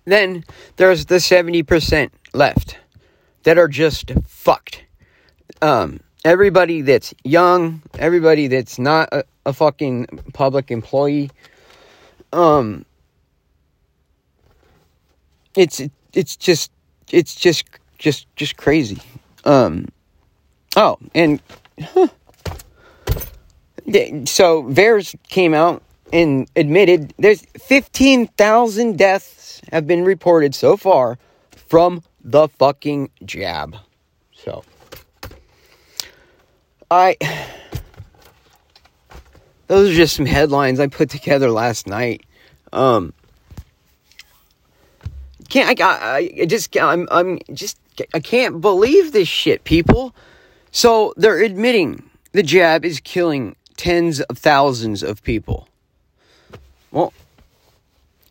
Then 0.06 0.46
there's 0.78 1.06
the 1.06 1.16
70% 1.16 2.10
left 2.34 2.78
that 3.44 3.58
are 3.58 3.68
just 3.68 4.12
fucked. 4.26 4.84
Um, 5.62 6.00
everybody 6.24 6.82
that's 6.82 7.14
young, 7.24 7.84
everybody 8.00 8.48
that's 8.48 8.80
not 8.80 9.10
a, 9.12 9.26
a 9.46 9.54
fucking 9.54 10.08
public 10.34 10.72
employee, 10.72 11.30
um, 12.34 12.86
it's 15.56 15.82
it's 16.14 16.36
just 16.36 16.72
it's 17.12 17.36
just 17.36 17.66
just 17.98 18.28
just 18.36 18.58
crazy. 18.58 19.02
Um, 19.44 19.88
oh, 20.76 20.98
and 21.14 21.42
huh. 21.82 22.08
so 24.26 24.64
VAERS 24.64 25.16
came 25.30 25.54
out 25.54 25.84
and 26.14 26.50
admitted 26.56 27.14
there's 27.18 27.42
15,000 27.60 28.98
deaths 28.98 29.62
have 29.72 29.88
been 29.88 30.04
reported 30.04 30.54
so 30.54 30.78
far 30.78 31.18
from 31.68 32.04
the 32.24 32.48
fucking 32.50 33.10
jab. 33.26 33.76
So, 34.34 34.64
I. 36.90 37.18
Those 39.68 39.92
are 39.92 39.96
just 39.96 40.18
some 40.18 40.26
headlines 40.26 40.82
I 40.82 40.88
put 40.88 41.10
together 41.10 41.50
last 41.50 41.88
night. 41.88 42.26
Um, 42.74 43.14
can't 45.52 45.82
I, 45.82 46.32
I 46.40 46.46
just 46.46 46.76
I'm 46.78 47.08
I'm 47.12 47.38
just 47.54 47.78
I 48.14 48.22
can't 48.22 48.62
believe 48.62 49.12
this 49.12 49.28
shit, 49.28 49.66
people. 49.66 50.16
So 50.72 51.14
they're 51.18 51.44
admitting 51.44 52.10
the 52.32 52.42
jab 52.42 52.86
is 52.86 53.02
killing 53.02 53.58
tens 53.76 54.22
of 54.22 54.38
thousands 54.38 55.04
of 55.04 55.22
people. 55.24 55.68
Well, 56.92 57.12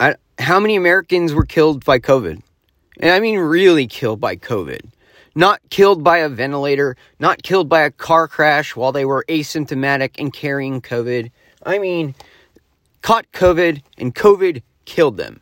I 0.01 0.15
how 0.39 0.59
many 0.59 0.77
Americans 0.77 1.35
were 1.35 1.45
killed 1.45 1.85
by 1.85 1.99
COVID? 1.99 2.41
And 3.01 3.11
I 3.11 3.21
mean 3.21 3.39
really 3.39 3.87
killed 3.87 4.19
by 4.19 4.37
COVID. 4.37 4.81
Not 5.35 5.61
killed 5.69 6.03
by 6.03 6.19
a 6.19 6.29
ventilator, 6.29 6.97
not 7.19 7.43
killed 7.43 7.69
by 7.69 7.83
a 7.83 7.91
car 7.91 8.29
crash 8.29 8.75
while 8.75 8.93
they 8.93 9.05
were 9.05 9.27
asymptomatic 9.29 10.19
and 10.19 10.33
carrying 10.33 10.81
COVID. 10.81 11.31
I 11.65 11.79
mean, 11.79 12.15
caught 13.03 13.31
COVID 13.33 13.83
and 13.99 14.15
COVID 14.15 14.63
killed 14.87 15.19
them. 15.19 15.41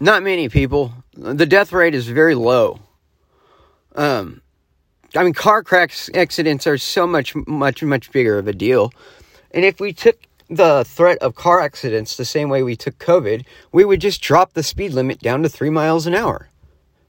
Not 0.00 0.22
many 0.22 0.48
people. 0.48 0.92
The 1.14 1.46
death 1.46 1.72
rate 1.72 1.94
is 1.94 2.08
very 2.08 2.34
low. 2.34 2.80
Um, 3.94 4.42
I 5.14 5.24
mean, 5.24 5.34
car 5.34 5.62
crash 5.62 6.08
accidents 6.14 6.66
are 6.66 6.78
so 6.78 7.06
much, 7.06 7.34
much, 7.46 7.82
much 7.82 8.10
bigger 8.12 8.38
of 8.38 8.48
a 8.48 8.52
deal. 8.52 8.92
And 9.50 9.64
if 9.64 9.80
we 9.80 9.92
took 9.92 10.18
the 10.48 10.84
threat 10.84 11.18
of 11.18 11.34
car 11.34 11.60
accidents 11.60 12.16
the 12.16 12.24
same 12.24 12.48
way 12.48 12.62
we 12.62 12.76
took 12.76 12.98
COVID, 12.98 13.44
we 13.72 13.84
would 13.84 14.00
just 14.00 14.22
drop 14.22 14.52
the 14.52 14.62
speed 14.62 14.92
limit 14.92 15.20
down 15.20 15.42
to 15.42 15.48
three 15.48 15.70
miles 15.70 16.06
an 16.06 16.14
hour. 16.14 16.48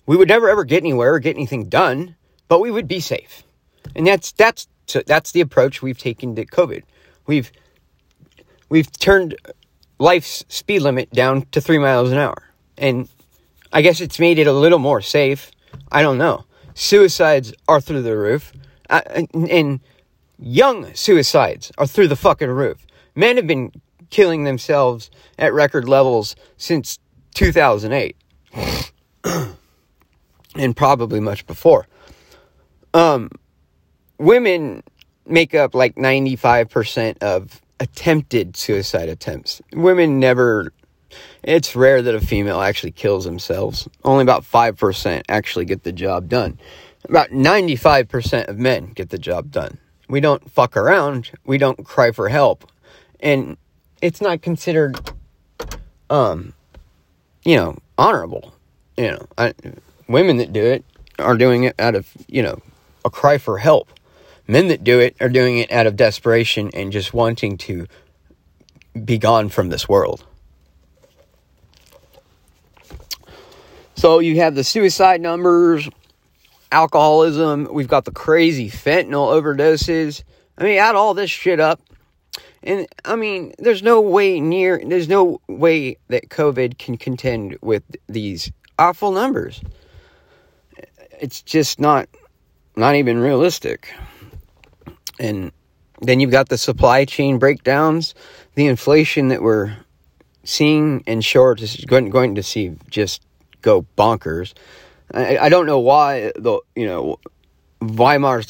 We 0.05 0.17
would 0.17 0.27
never 0.27 0.49
ever 0.49 0.63
get 0.63 0.83
anywhere 0.83 1.13
or 1.13 1.19
get 1.19 1.35
anything 1.35 1.69
done, 1.69 2.15
but 2.47 2.59
we 2.59 2.71
would 2.71 2.87
be 2.87 2.99
safe. 2.99 3.43
And 3.95 4.05
that's 4.05 4.31
that's 4.33 4.67
that's 5.05 5.31
the 5.31 5.41
approach 5.41 5.81
we've 5.81 5.97
taken 5.97 6.35
to 6.35 6.45
COVID. 6.45 6.83
We've 7.25 7.51
we've 8.69 8.91
turned 8.91 9.35
life's 9.99 10.43
speed 10.49 10.81
limit 10.81 11.09
down 11.11 11.45
to 11.51 11.61
three 11.61 11.77
miles 11.77 12.11
an 12.11 12.17
hour, 12.17 12.49
and 12.77 13.09
I 13.71 13.81
guess 13.81 14.01
it's 14.01 14.19
made 14.19 14.39
it 14.39 14.47
a 14.47 14.53
little 14.53 14.79
more 14.79 15.01
safe. 15.01 15.51
I 15.91 16.01
don't 16.01 16.17
know. 16.17 16.45
Suicides 16.73 17.53
are 17.67 17.81
through 17.81 18.01
the 18.01 18.17
roof, 18.17 18.51
uh, 18.89 19.01
and 19.33 19.79
young 20.39 20.93
suicides 20.93 21.71
are 21.77 21.87
through 21.87 22.07
the 22.07 22.15
fucking 22.15 22.49
roof. 22.49 22.85
Men 23.15 23.37
have 23.37 23.47
been 23.47 23.71
killing 24.09 24.43
themselves 24.43 25.09
at 25.37 25.53
record 25.53 25.87
levels 25.87 26.35
since 26.57 26.99
2008 27.33 28.15
and 30.55 30.75
probably 30.75 31.19
much 31.19 31.45
before. 31.47 31.87
Um, 32.93 33.29
women 34.19 34.83
make 35.25 35.55
up 35.55 35.73
like 35.73 35.95
95% 35.95 37.17
of 37.23 37.61
attempted 37.79 38.55
suicide 38.55 39.09
attempts. 39.09 39.61
Women 39.73 40.19
never 40.19 40.71
it's 41.43 41.75
rare 41.75 42.01
that 42.01 42.15
a 42.15 42.21
female 42.21 42.61
actually 42.61 42.91
kills 42.91 43.25
themselves. 43.25 43.87
Only 44.03 44.23
about 44.23 44.43
5% 44.43 45.23
actually 45.27 45.65
get 45.65 45.83
the 45.83 45.91
job 45.91 46.29
done. 46.29 46.59
About 47.05 47.29
95% 47.29 48.47
of 48.47 48.57
men 48.57 48.87
get 48.93 49.09
the 49.09 49.17
job 49.17 49.51
done. 49.51 49.77
We 50.07 50.21
don't 50.21 50.49
fuck 50.49 50.77
around. 50.77 51.31
We 51.45 51.57
don't 51.57 51.85
cry 51.85 52.11
for 52.11 52.29
help. 52.29 52.69
And 53.19 53.57
it's 54.01 54.21
not 54.21 54.41
considered 54.41 54.99
um 56.09 56.53
you 57.45 57.55
know 57.55 57.77
honorable. 57.97 58.53
You 58.97 59.11
know 59.11 59.27
I, 59.37 59.53
women 60.07 60.37
that 60.37 60.53
do 60.53 60.63
it 60.63 60.83
are 61.19 61.37
doing 61.37 61.63
it 61.63 61.75
out 61.79 61.95
of 61.95 62.09
you 62.27 62.43
know 62.43 62.61
a 63.03 63.09
cry 63.09 63.37
for 63.37 63.57
help. 63.57 63.89
Men 64.47 64.67
that 64.67 64.83
do 64.83 64.99
it 64.99 65.15
are 65.21 65.29
doing 65.29 65.57
it 65.57 65.71
out 65.71 65.87
of 65.87 65.95
desperation 65.95 66.69
and 66.73 66.91
just 66.91 67.13
wanting 67.13 67.57
to 67.59 67.87
be 69.03 69.17
gone 69.17 69.49
from 69.49 69.69
this 69.69 69.87
world 69.89 70.25
so 73.95 74.19
you 74.19 74.37
have 74.37 74.55
the 74.55 74.63
suicide 74.63 75.21
numbers 75.21 75.89
alcoholism 76.71 77.67
we've 77.71 77.87
got 77.87 78.05
the 78.05 78.11
crazy 78.11 78.69
fentanyl 78.69 79.31
overdoses 79.31 80.23
i 80.57 80.63
mean 80.63 80.77
add 80.77 80.95
all 80.95 81.13
this 81.13 81.29
shit 81.29 81.59
up 81.59 81.79
and 82.63 82.87
I 83.03 83.15
mean, 83.15 83.53
there's 83.59 83.83
no 83.83 83.99
way 83.99 84.39
near, 84.39 84.81
there's 84.83 85.09
no 85.09 85.41
way 85.47 85.97
that 86.07 86.29
COVID 86.29 86.77
can 86.77 86.97
contend 86.97 87.57
with 87.61 87.83
these 88.07 88.51
awful 88.79 89.11
numbers. 89.11 89.61
It's 91.19 91.41
just 91.41 91.79
not, 91.79 92.07
not 92.75 92.95
even 92.95 93.19
realistic. 93.19 93.93
And 95.19 95.51
then 96.01 96.19
you've 96.19 96.31
got 96.31 96.49
the 96.49 96.57
supply 96.57 97.03
chain 97.05 97.37
breakdowns, 97.37 98.15
the 98.55 98.67
inflation 98.67 99.27
that 99.27 99.41
we're 99.41 99.75
seeing 100.45 101.03
and 101.05 101.23
short 101.23 101.61
is 101.61 101.75
going, 101.85 102.09
going 102.09 102.35
to 102.35 102.43
see 102.43 102.75
just 102.89 103.21
go 103.63 103.85
bonkers. 103.97 104.53
I, 105.11 105.37
I 105.37 105.49
don't 105.49 105.65
know 105.65 105.79
why 105.79 106.31
the 106.35 106.59
you 106.75 106.85
know 106.85 107.17
Weimar 107.81 108.43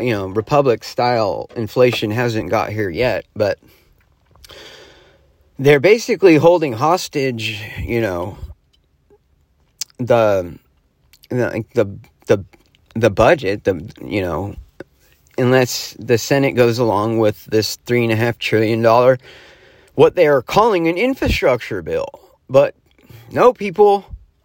you 0.00 0.10
know 0.10 0.26
Republic 0.26 0.82
style 0.82 1.48
inflation 1.54 2.10
hasn't 2.10 2.50
got 2.50 2.70
here 2.70 2.90
yet, 2.90 3.26
but 3.36 3.60
they're 5.58 5.80
basically 5.80 6.36
holding 6.36 6.72
hostage, 6.72 7.62
you 7.78 8.00
know, 8.00 8.36
the 9.98 10.58
the 11.28 11.64
the 11.74 11.98
the, 12.26 12.44
the 12.94 13.10
budget, 13.10 13.64
the 13.64 13.88
you 14.04 14.20
know, 14.20 14.56
unless 15.38 15.94
the 15.98 16.18
Senate 16.18 16.52
goes 16.52 16.78
along 16.78 17.18
with 17.18 17.44
this 17.46 17.76
three 17.86 18.02
and 18.02 18.12
a 18.12 18.16
half 18.16 18.38
trillion 18.38 18.82
dollar 18.82 19.18
what 19.94 20.14
they 20.14 20.26
are 20.26 20.42
calling 20.42 20.88
an 20.88 20.96
infrastructure 20.96 21.82
bill. 21.82 22.08
But 22.48 22.74
no, 23.32 23.52
people, 23.52 24.04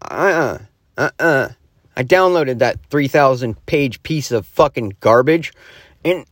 uh 0.10 0.58
uh-uh, 0.58 0.60
uh, 0.98 1.10
uh 1.20 1.50
I 1.96 2.03
downloaded 2.03 2.60
that 2.60 2.79
3,000 2.89 3.65
page 3.65 4.01
piece 4.03 4.31
of 4.31 4.46
fucking 4.46 4.96
garbage. 5.01 5.51
And 6.05 6.25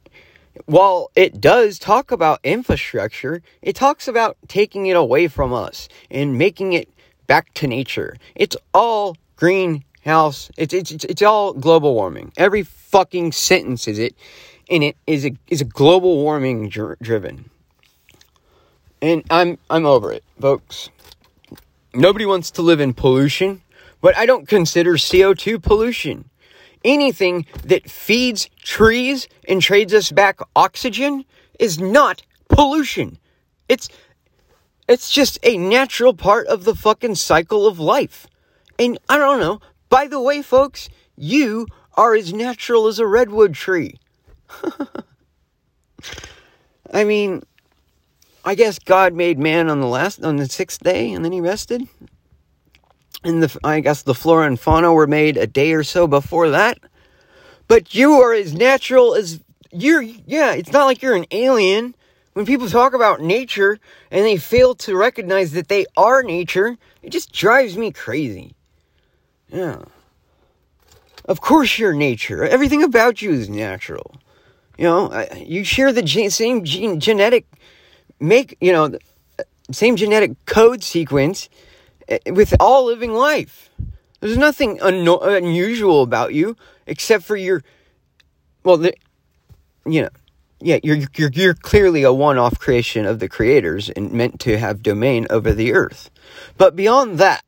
while 0.66 1.12
it 1.16 1.42
does 1.42 1.80
talk 1.80 2.12
about 2.12 2.40
infrastructure, 2.44 3.42
it 3.62 3.76
talks 3.76 4.08
about 4.08 4.38
taking 4.48 4.86
it 4.88 4.96
away 4.96 5.28
from 5.28 5.54
us 5.54 5.90
and 6.10 6.38
making 6.38 6.74
it 6.74 6.90
back 7.28 7.54
to 7.56 7.68
nature. 7.68 8.18
It's 8.36 8.56
all 8.74 9.18
greenhouse. 9.36 10.50
It's, 10.58 10.74
it's, 10.74 10.92
it's, 10.92 11.06
it's 11.06 11.22
all 11.22 11.54
global 11.54 11.94
warming. 11.94 12.32
Every 12.38 12.64
fucking 12.64 13.34
sentence 13.34 13.88
is 13.88 14.00
it 14.00 14.16
in 14.70 14.84
it 14.84 14.98
is 15.08 15.26
a, 15.26 15.32
is 15.48 15.62
a 15.62 15.66
global 15.66 16.18
warming 16.18 16.70
dr- 16.70 16.98
driven. 17.02 17.50
And 19.02 19.24
I'm 19.30 19.58
I'm 19.70 19.86
over 19.86 20.12
it, 20.12 20.24
folks. 20.42 20.90
Nobody 21.94 22.26
wants 22.26 22.52
to 22.52 22.62
live 22.62 22.80
in 22.80 22.94
pollution, 22.94 23.62
but 24.00 24.16
I 24.16 24.26
don't 24.26 24.48
consider 24.48 24.94
CO2 24.94 25.62
pollution. 25.62 26.30
Anything 26.84 27.46
that 27.64 27.90
feeds 27.90 28.50
trees 28.64 29.28
and 29.48 29.62
trades 29.62 29.94
us 29.94 30.12
back 30.12 30.40
oxygen 30.56 31.26
is 31.60 31.80
not 31.80 32.22
pollution. 32.48 33.18
It's 33.68 33.90
it's 34.88 35.12
just 35.12 35.38
a 35.44 35.58
natural 35.58 36.14
part 36.14 36.48
of 36.48 36.64
the 36.64 36.74
fucking 36.74 37.16
cycle 37.16 37.68
of 37.68 37.80
life. 37.80 38.26
And 38.80 38.98
I 39.08 39.18
don't 39.18 39.40
know. 39.40 39.60
By 39.90 40.08
the 40.08 40.22
way, 40.22 40.42
folks, 40.42 40.90
you 41.16 41.68
are 41.96 42.16
as 42.16 42.34
natural 42.34 42.88
as 42.88 42.98
a 42.98 43.06
redwood 43.06 43.54
tree. 43.54 44.00
I 46.92 47.04
mean, 47.04 47.44
I 48.44 48.56
guess 48.56 48.80
God 48.80 49.14
made 49.14 49.38
man 49.38 49.70
on 49.70 49.82
the 49.82 49.88
last 49.88 50.24
on 50.24 50.38
the 50.38 50.48
sixth 50.48 50.82
day, 50.82 51.12
and 51.12 51.24
then 51.24 51.32
He 51.32 51.42
rested. 51.42 51.88
And 53.24 53.44
the 53.44 53.60
I 53.64 53.80
guess 53.82 54.04
the 54.04 54.16
flora 54.16 54.48
and 54.48 54.60
fauna 54.60 54.94
were 54.94 55.08
made 55.08 55.38
a 55.38 55.48
day 55.48 55.74
or 55.74 55.84
so 55.84 56.08
before 56.08 56.50
that. 56.50 56.80
But 57.68 57.94
you 57.94 58.14
are 58.22 58.34
as 58.34 58.54
natural 58.54 59.14
as 59.16 59.40
you're. 59.72 60.02
Yeah, 60.02 60.54
it's 60.54 60.72
not 60.72 60.86
like 60.86 61.02
you're 61.02 61.16
an 61.16 61.28
alien. 61.32 61.96
When 62.34 62.46
people 62.46 62.70
talk 62.70 62.94
about 62.94 63.20
nature 63.20 63.80
and 64.12 64.26
they 64.26 64.38
fail 64.38 64.76
to 64.76 64.96
recognize 64.96 65.52
that 65.52 65.68
they 65.68 65.86
are 65.98 66.24
nature, 66.24 66.78
it 67.02 67.10
just 67.10 67.34
drives 67.34 67.76
me 67.76 67.92
crazy. 67.92 68.54
Yeah. 69.50 69.82
Of 71.26 71.42
course, 71.42 71.78
you're 71.78 71.94
nature. 71.94 72.44
Everything 72.44 72.82
about 72.82 73.22
you 73.22 73.32
is 73.32 73.50
natural. 73.50 74.16
You 74.78 74.86
know, 74.86 75.28
you 75.36 75.64
share 75.64 75.92
the 75.92 76.08
same 76.30 76.64
gene, 76.64 77.00
genetic 77.00 77.46
make, 78.20 78.58
you 78.62 78.72
know, 78.72 78.98
same 79.72 79.96
genetic 79.96 80.46
code 80.46 80.84
sequence 80.84 81.50
eh, 82.08 82.20
with 82.32 82.56
all 82.60 82.86
living 82.86 83.14
life. 83.14 83.70
There's 84.20 84.38
nothing 84.38 84.82
un- 84.82 85.08
unusual 85.08 86.02
about 86.02 86.34
you 86.34 86.58
except 86.88 87.24
for 87.24 87.36
your, 87.36 87.64
well, 88.64 88.78
the, 88.78 88.94
you 89.86 90.02
know, 90.02 90.10
yeah, 90.62 90.80
you're, 90.84 90.98
you're, 91.16 91.32
you're 91.32 91.54
clearly 91.54 92.04
a 92.04 92.12
one-off 92.12 92.60
creation 92.60 93.06
of 93.06 93.20
the 93.20 93.30
creators 93.30 93.90
and 93.90 94.12
meant 94.12 94.42
to 94.42 94.58
have 94.58 94.84
domain 94.84 95.26
over 95.30 95.54
the 95.54 95.74
earth. 95.74 96.10
But 96.58 96.76
beyond 96.76 97.18
that, 97.20 97.44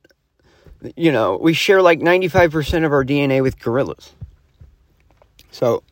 you 0.95 1.11
know, 1.11 1.37
we 1.37 1.53
share 1.53 1.81
like 1.81 1.99
95% 1.99 2.85
of 2.85 2.93
our 2.93 3.03
DNA 3.03 3.43
with 3.43 3.59
gorillas. 3.59 4.13
So, 5.51 5.83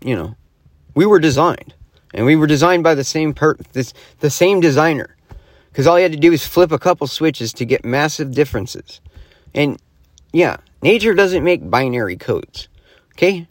you 0.00 0.16
know, 0.16 0.34
we 0.94 1.06
were 1.06 1.20
designed. 1.20 1.74
And 2.12 2.26
we 2.26 2.36
were 2.36 2.46
designed 2.46 2.82
by 2.82 2.94
the 2.94 3.04
same 3.04 3.34
per 3.34 3.56
this 3.72 3.94
the 4.20 4.30
same 4.30 4.60
designer. 4.60 5.16
Because 5.70 5.86
all 5.86 5.98
you 5.98 6.02
had 6.02 6.12
to 6.12 6.18
do 6.18 6.30
was 6.30 6.46
flip 6.46 6.70
a 6.70 6.78
couple 6.78 7.06
switches 7.06 7.52
to 7.54 7.64
get 7.64 7.84
massive 7.84 8.32
differences. 8.32 9.00
And 9.54 9.80
yeah, 10.32 10.58
nature 10.82 11.14
doesn't 11.14 11.42
make 11.42 11.68
binary 11.70 12.16
codes. 12.16 12.68
Okay? 13.12 13.48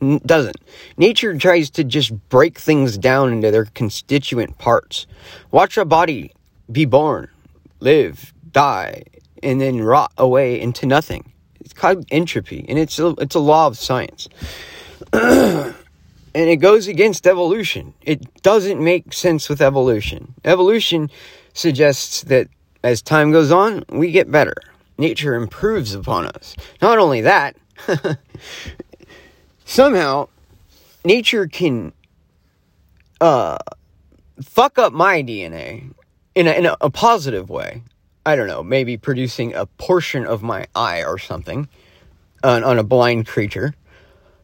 N- 0.00 0.20
doesn't. 0.26 0.56
Nature 0.96 1.36
tries 1.38 1.70
to 1.70 1.84
just 1.84 2.12
break 2.28 2.58
things 2.58 2.98
down 2.98 3.32
into 3.32 3.50
their 3.52 3.66
constituent 3.66 4.58
parts. 4.58 5.06
Watch 5.52 5.76
a 5.76 5.84
body 5.84 6.32
be 6.70 6.84
born, 6.84 7.28
live, 7.80 8.32
die, 8.50 9.04
and 9.42 9.60
then 9.60 9.80
rot 9.80 10.12
away 10.18 10.60
into 10.60 10.86
nothing. 10.86 11.32
It's 11.60 11.72
called 11.72 12.06
entropy, 12.10 12.64
and 12.68 12.78
it's 12.78 12.98
a, 12.98 13.08
it's 13.18 13.34
a 13.34 13.40
law 13.40 13.66
of 13.66 13.78
science. 13.78 14.28
and 16.34 16.48
it 16.48 16.56
goes 16.56 16.88
against 16.88 17.26
evolution. 17.26 17.94
It 18.02 18.42
doesn't 18.42 18.82
make 18.82 19.12
sense 19.12 19.48
with 19.48 19.60
evolution. 19.60 20.34
Evolution 20.44 21.10
suggests 21.52 22.22
that 22.22 22.48
as 22.82 23.02
time 23.02 23.30
goes 23.32 23.50
on, 23.50 23.84
we 23.90 24.10
get 24.10 24.30
better. 24.30 24.54
Nature 24.98 25.34
improves 25.34 25.94
upon 25.94 26.26
us. 26.26 26.56
Not 26.80 26.98
only 26.98 27.20
that, 27.22 27.56
somehow 29.64 30.28
nature 31.04 31.46
can 31.46 31.92
uh, 33.20 33.58
fuck 34.42 34.78
up 34.78 34.92
my 34.92 35.22
DNA 35.22 35.92
in 36.34 36.46
a, 36.46 36.52
in 36.52 36.66
a, 36.66 36.76
a 36.80 36.90
positive 36.90 37.50
way. 37.50 37.82
I 38.24 38.36
don't 38.36 38.46
know, 38.46 38.62
maybe 38.62 38.96
producing 38.96 39.54
a 39.54 39.66
portion 39.66 40.26
of 40.26 40.42
my 40.42 40.66
eye 40.74 41.04
or 41.04 41.18
something 41.18 41.68
on, 42.44 42.62
on 42.62 42.78
a 42.78 42.84
blind 42.84 43.26
creature 43.26 43.74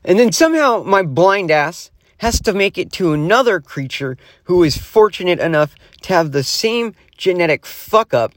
and 0.09 0.19
then 0.19 0.33
somehow 0.33 0.83
my 0.83 1.03
blind 1.03 1.51
ass 1.51 1.91
has 2.17 2.41
to 2.41 2.55
make 2.55 2.79
it 2.79 2.91
to 2.91 3.13
another 3.13 3.61
creature 3.61 4.17
who 4.45 4.65
is 4.65 4.79
fortunate 4.79 5.39
enough 5.39 5.77
to 6.03 6.15
have 6.15 6.33
the 6.33 6.43
same 6.43 6.95
genetic 7.17 7.67
fuck 7.67 8.15
up 8.15 8.33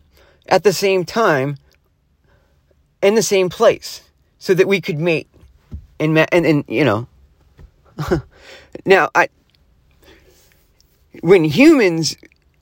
at 0.48 0.64
the 0.64 0.74
same 0.74 1.06
time 1.06 1.58
in 3.02 3.16
the 3.16 3.24
same 3.24 3.50
place 3.50 4.02
so 4.38 4.54
that 4.54 4.68
we 4.68 4.82
could 4.82 5.00
mate 5.00 5.30
and 5.98 6.18
and, 6.32 6.46
and 6.46 6.66
you 6.68 6.84
know. 6.84 7.08
Now 8.86 9.10
I 9.16 9.30
when 11.22 11.44
humans 11.44 12.16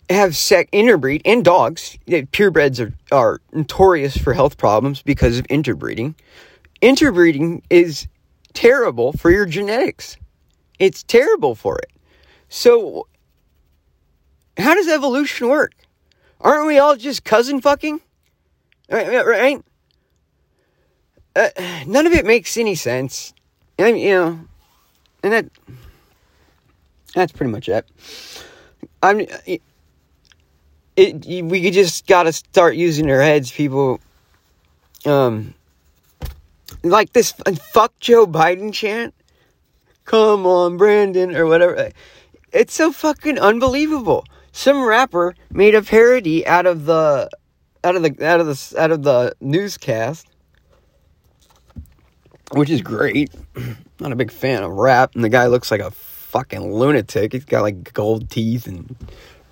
have 0.09 0.35
sex 0.35 0.69
interbreed 0.71 1.21
and 1.25 1.45
dogs 1.45 1.97
eh, 2.07 2.23
purebreds 2.31 2.79
are, 2.79 2.93
are 3.15 3.41
notorious 3.53 4.17
for 4.17 4.33
health 4.33 4.57
problems 4.57 5.01
because 5.01 5.39
of 5.39 5.45
interbreeding. 5.47 6.15
Interbreeding 6.81 7.61
is 7.69 8.07
terrible 8.59 9.13
for 9.13 9.31
your 9.31 9.45
genetics. 9.45 10.17
It's 10.79 11.03
terrible 11.03 11.55
for 11.55 11.77
it. 11.77 11.91
So, 12.49 13.07
how 14.57 14.73
does 14.73 14.89
evolution 14.89 15.47
work? 15.47 15.71
Aren't 16.41 16.67
we 16.67 16.77
all 16.77 16.97
just 16.97 17.23
cousin 17.23 17.61
fucking? 17.61 18.01
Right? 18.89 19.63
Uh, 21.35 21.49
none 21.87 22.05
of 22.05 22.11
it 22.11 22.25
makes 22.25 22.57
any 22.57 22.75
sense. 22.75 23.33
You 23.77 23.93
know, 23.93 24.39
and 25.23 25.33
that 25.33 25.45
that's 27.15 27.31
pretty 27.31 27.51
much 27.51 27.69
it. 27.69 27.87
I'm. 29.01 29.21
It, 29.45 29.61
it, 30.97 31.45
we 31.45 31.71
just 31.71 32.07
gotta 32.07 32.33
start 32.33 32.75
using 32.75 33.09
our 33.09 33.21
heads, 33.21 33.51
people. 33.51 34.01
Um, 35.05 35.53
like 36.83 37.13
this 37.13 37.31
fuck 37.31 37.97
Joe 37.99 38.25
Biden 38.25 38.73
chant. 38.73 39.13
Come 40.05 40.45
on, 40.45 40.77
Brandon, 40.77 41.35
or 41.35 41.45
whatever. 41.45 41.91
It's 42.51 42.73
so 42.73 42.91
fucking 42.91 43.37
unbelievable. 43.37 44.25
Some 44.51 44.83
rapper 44.83 45.35
made 45.51 45.75
a 45.75 45.83
parody 45.83 46.45
out 46.47 46.65
of 46.65 46.85
the 46.85 47.29
out 47.83 47.95
of 47.95 48.03
the 48.03 48.25
out 48.25 48.39
of 48.39 48.47
the 48.47 48.75
out 48.77 48.91
of 48.91 49.03
the 49.03 49.35
newscast, 49.39 50.27
which 52.53 52.69
is 52.69 52.81
great. 52.81 53.31
Not 53.99 54.11
a 54.11 54.15
big 54.15 54.31
fan 54.31 54.63
of 54.63 54.71
rap, 54.71 55.13
and 55.13 55.23
the 55.23 55.29
guy 55.29 55.47
looks 55.47 55.71
like 55.71 55.81
a 55.81 55.91
fucking 55.91 56.73
lunatic. 56.73 57.33
He's 57.33 57.45
got 57.45 57.61
like 57.61 57.93
gold 57.93 58.29
teeth 58.29 58.65
and 58.65 58.95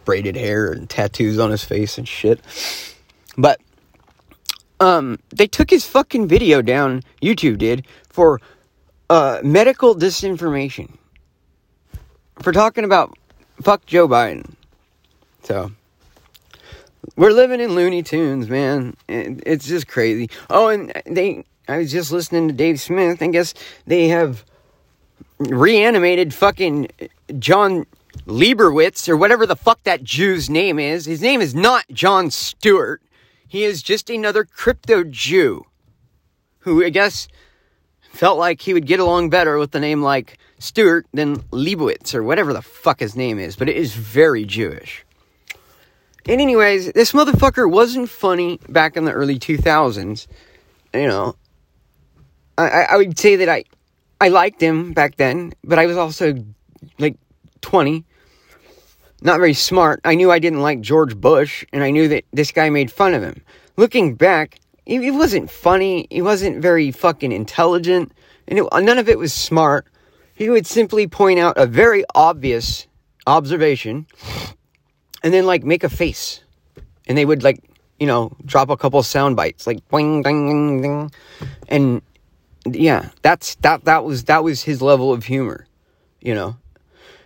braided 0.06 0.36
hair 0.36 0.72
and 0.72 0.90
tattoos 0.90 1.38
on 1.38 1.52
his 1.52 1.63
face 1.63 1.98
and 1.98 2.08
shit. 2.08 2.40
But 3.38 3.60
um, 4.80 5.20
they 5.30 5.48
took 5.48 5.70
his 5.70 5.86
fucking 5.86 6.28
video 6.28 6.62
down, 6.62 7.04
YouTube 7.22 7.58
did, 7.58 7.86
for 8.10 8.42
uh, 9.10 9.40
medical 9.44 9.96
disinformation. 9.96 10.94
For 12.42 12.52
talking 12.52 12.84
about 12.84 13.18
fuck 13.62 13.86
Joe 13.86 14.08
Biden. 14.08 14.54
So, 15.44 15.72
we're 17.16 17.32
living 17.32 17.60
in 17.60 17.74
Looney 17.74 18.04
Tunes, 18.04 18.50
man. 18.50 18.96
It, 19.08 19.42
it's 19.46 19.68
just 19.68 19.88
crazy. 19.88 20.30
Oh, 20.50 20.68
and 20.68 20.92
they, 21.06 21.46
I 21.68 21.78
was 21.80 21.92
just 21.92 22.12
listening 22.12 22.48
to 22.48 22.54
Dave 22.54 22.80
Smith. 22.80 23.22
I 23.22 23.28
guess 23.28 23.54
they 23.86 24.10
have 24.10 24.44
reanimated 25.40 26.34
fucking 26.34 26.90
John 27.40 27.86
Lieberwitz 28.26 29.08
or 29.08 29.16
whatever 29.16 29.46
the 29.46 29.56
fuck 29.56 29.84
that 29.84 30.04
Jew's 30.04 30.50
name 30.50 30.80
is. 30.80 31.06
His 31.06 31.22
name 31.22 31.42
is 31.42 31.56
not 31.56 31.86
Jon 31.92 32.30
Stewart. 32.30 33.02
He 33.48 33.64
is 33.64 33.82
just 33.82 34.10
another 34.10 34.44
crypto 34.44 35.04
Jew 35.04 35.66
who 36.60 36.84
I 36.84 36.90
guess 36.90 37.28
felt 38.12 38.38
like 38.38 38.62
he 38.62 38.74
would 38.74 38.86
get 38.86 39.00
along 39.00 39.30
better 39.30 39.58
with 39.58 39.72
the 39.72 39.80
name 39.80 40.02
like 40.02 40.38
Stewart 40.60 41.06
than 41.14 41.38
Leibowitz 41.52 42.16
or 42.16 42.24
whatever 42.24 42.52
the 42.52 42.62
fuck 42.62 43.00
his 43.00 43.16
name 43.16 43.40
is, 43.40 43.56
but 43.56 43.70
it 43.70 43.78
is 43.78 43.94
very 43.94 44.44
Jewish. 44.44 45.06
And 46.28 46.42
anyways, 46.42 46.92
this 46.92 47.14
motherfucker 47.14 47.70
wasn't 47.70 48.10
funny 48.10 48.60
back 48.68 48.98
in 48.98 49.06
the 49.06 49.14
early 49.14 49.40
2000s. 49.40 50.28
You 50.94 51.08
know, 51.08 51.36
I, 52.58 52.88
I 52.90 52.98
would 52.98 53.18
say 53.18 53.38
that 53.38 53.50
I, 53.50 53.64
I 54.20 54.30
liked 54.30 54.60
him 54.60 54.94
back 54.94 55.16
then, 55.16 55.54
but 55.64 55.80
I 55.80 55.86
was 55.86 55.96
also 55.96 56.34
like 56.98 57.18
20, 57.62 58.04
not 59.22 59.40
very 59.40 59.54
smart. 59.54 60.00
I 60.04 60.16
knew 60.16 60.32
I 60.32 60.40
didn't 60.40 60.62
like 60.62 60.82
George 60.82 61.16
Bush, 61.16 61.66
and 61.74 61.84
I 61.84 61.92
knew 61.92 62.08
that 62.08 62.26
this 62.34 62.52
guy 62.52 62.70
made 62.70 62.92
fun 62.92 63.14
of 63.14 63.24
him. 63.24 63.42
Looking 63.76 64.16
back, 64.16 64.60
he, 64.86 65.12
wasn't 65.12 65.52
funny. 65.52 66.08
He 66.10 66.22
wasn't 66.22 66.62
very 66.62 66.92
fucking 66.92 67.32
intelligent, 67.32 68.12
and 68.48 68.60
it, 68.60 68.66
none 68.72 68.98
of 68.98 69.10
it 69.10 69.18
was 69.18 69.34
smart. 69.34 69.88
He 70.34 70.50
would 70.50 70.68
simply 70.68 71.08
point 71.08 71.40
out 71.40 71.58
a 71.58 71.66
very 71.66 72.06
obvious 72.14 72.88
observation 73.26 74.06
and 75.24 75.34
then 75.34 75.46
like 75.46 75.64
make 75.64 75.84
a 75.84 75.90
face. 75.90 76.44
And 77.08 77.18
they 77.18 77.26
would 77.26 77.44
like, 77.44 77.60
you 78.00 78.06
know, 78.06 78.32
drop 78.46 78.70
a 78.70 78.78
couple 78.78 79.02
sound 79.02 79.36
bites 79.36 79.66
like 79.66 79.88
boing 79.90 80.24
ding 80.24 80.48
ding 80.48 80.82
ding. 80.82 81.12
And 81.68 82.02
yeah, 82.66 83.10
that's 83.24 83.56
that 83.56 83.86
that 83.86 84.04
was 84.04 84.26
that 84.26 84.44
was 84.44 84.64
his 84.64 84.82
level 84.82 85.12
of 85.12 85.26
humor, 85.26 85.66
you 86.22 86.36
know. 86.36 86.58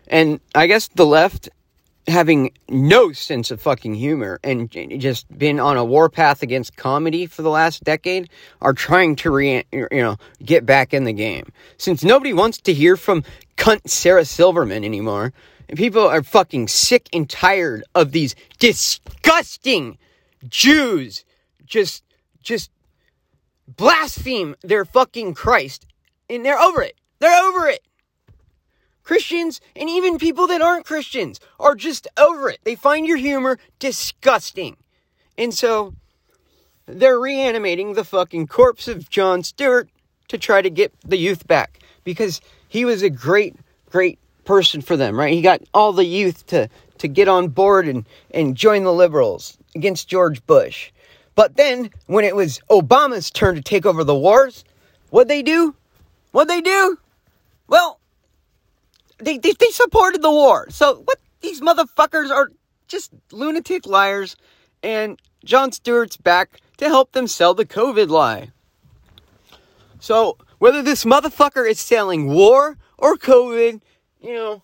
And 0.08 0.40
I 0.56 0.68
guess 0.68 0.88
the 0.88 1.06
left 1.06 1.50
having 2.12 2.52
no 2.70 3.12
sense 3.12 3.50
of 3.50 3.62
fucking 3.62 3.96
humor 3.96 4.40
and 4.44 4.70
just 5.00 5.26
been 5.38 5.60
on 5.60 5.78
a 5.78 5.84
warpath 5.84 6.44
against 6.44 6.76
comedy 6.76 7.26
for 7.26 7.42
the 7.42 7.50
last 7.50 7.84
decade 7.84 8.30
are 8.62 8.74
trying 8.74 9.16
to 9.16 9.32
re 9.32 9.64
you 9.72 9.88
know 9.92 10.18
get 10.44 10.66
back 10.66 10.94
in 10.94 11.06
the 11.06 11.14
game. 11.14 11.52
Since 11.78 12.04
nobody 12.04 12.34
wants 12.34 12.60
to 12.62 12.74
hear 12.74 12.96
from 12.96 13.24
cunt 13.58 13.90
Sarah 13.90 14.26
Silverman 14.26 14.84
anymore 14.84 15.34
and 15.70 15.78
people 15.78 16.06
are 16.06 16.22
fucking 16.22 16.68
sick 16.68 17.10
and 17.14 17.30
tired 17.30 17.84
of 17.96 18.12
these 18.12 18.36
disgusting 18.60 19.98
Jews. 20.48 21.26
Just 21.66 22.04
just 22.44 22.70
blaspheme 23.68 24.56
their 24.62 24.86
fucking 24.86 25.34
Christ 25.34 25.88
and 26.30 26.46
they're 26.46 26.60
over 26.60 26.84
it. 26.84 26.96
They're 27.20 27.44
over 27.44 27.68
it 27.68 27.82
Christians 29.12 29.60
and 29.76 29.90
even 29.90 30.18
people 30.18 30.48
that 30.48 30.62
aren't 30.62 30.86
Christians 30.86 31.42
are 31.60 31.76
just 31.76 32.08
over 32.18 32.50
it. 32.50 32.60
They 32.64 32.76
find 32.76 33.06
your 33.06 33.18
humor 33.18 33.60
disgusting. 33.78 34.78
And 35.38 35.54
so 35.54 35.96
they're 36.86 37.20
reanimating 37.20 37.92
the 37.92 38.06
fucking 38.06 38.48
corpse 38.48 38.88
of 38.88 39.10
Jon 39.10 39.44
Stewart 39.44 39.90
to 40.30 40.38
try 40.38 40.62
to 40.62 40.70
get 40.70 40.94
the 41.04 41.18
youth 41.18 41.46
back 41.46 41.80
because 42.06 42.40
he 42.70 42.86
was 42.86 43.04
a 43.04 43.10
great, 43.10 43.54
great 43.90 44.18
person 44.46 44.80
for 44.80 44.96
them, 44.96 45.20
right? 45.20 45.34
He 45.34 45.42
got 45.42 45.60
all 45.74 45.92
the 45.92 46.06
youth 46.06 46.48
to, 46.48 46.70
to 47.00 47.10
get 47.10 47.28
on 47.28 47.50
board 47.50 47.90
and, 47.90 48.06
and 48.34 48.56
join 48.56 48.86
the 48.86 48.94
liberals 48.94 49.58
against 49.76 50.08
George 50.08 50.42
Bush. 50.46 50.90
But 51.36 51.58
then, 51.58 51.90
when 52.06 52.24
it 52.24 52.38
was 52.38 52.62
Obama's 52.70 53.30
turn 53.30 53.56
to 53.56 53.62
take 53.62 53.86
over 53.86 54.06
the 54.06 54.16
wars, 54.16 54.64
what'd 55.10 55.28
they 55.28 55.44
do? 55.44 55.76
What'd 56.32 56.50
they 56.50 56.62
do? 56.62 56.98
Well, 57.68 58.00
they, 59.22 59.38
they, 59.38 59.54
they 59.54 59.70
supported 59.70 60.22
the 60.22 60.32
war. 60.32 60.68
So 60.70 61.02
what 61.06 61.20
these 61.42 61.62
motherfuckers 61.62 62.30
are 62.30 62.52
just 62.88 63.12
lunatic 63.32 63.86
liars 63.86 64.36
and 64.84 65.20
Jon 65.44 65.72
Stewart's 65.72 66.18
back 66.18 66.60
to 66.78 66.86
help 66.86 67.12
them 67.14 67.28
sell 67.28 67.54
the 67.54 67.66
COVID 67.66 68.10
lie. 68.10 68.52
So 70.00 70.38
whether 70.58 70.82
this 70.82 71.06
motherfucker 71.06 71.70
is 71.70 71.80
selling 71.80 72.28
war 72.28 72.78
or 72.98 73.16
COVID, 73.16 73.82
you 74.22 74.34
know, 74.34 74.64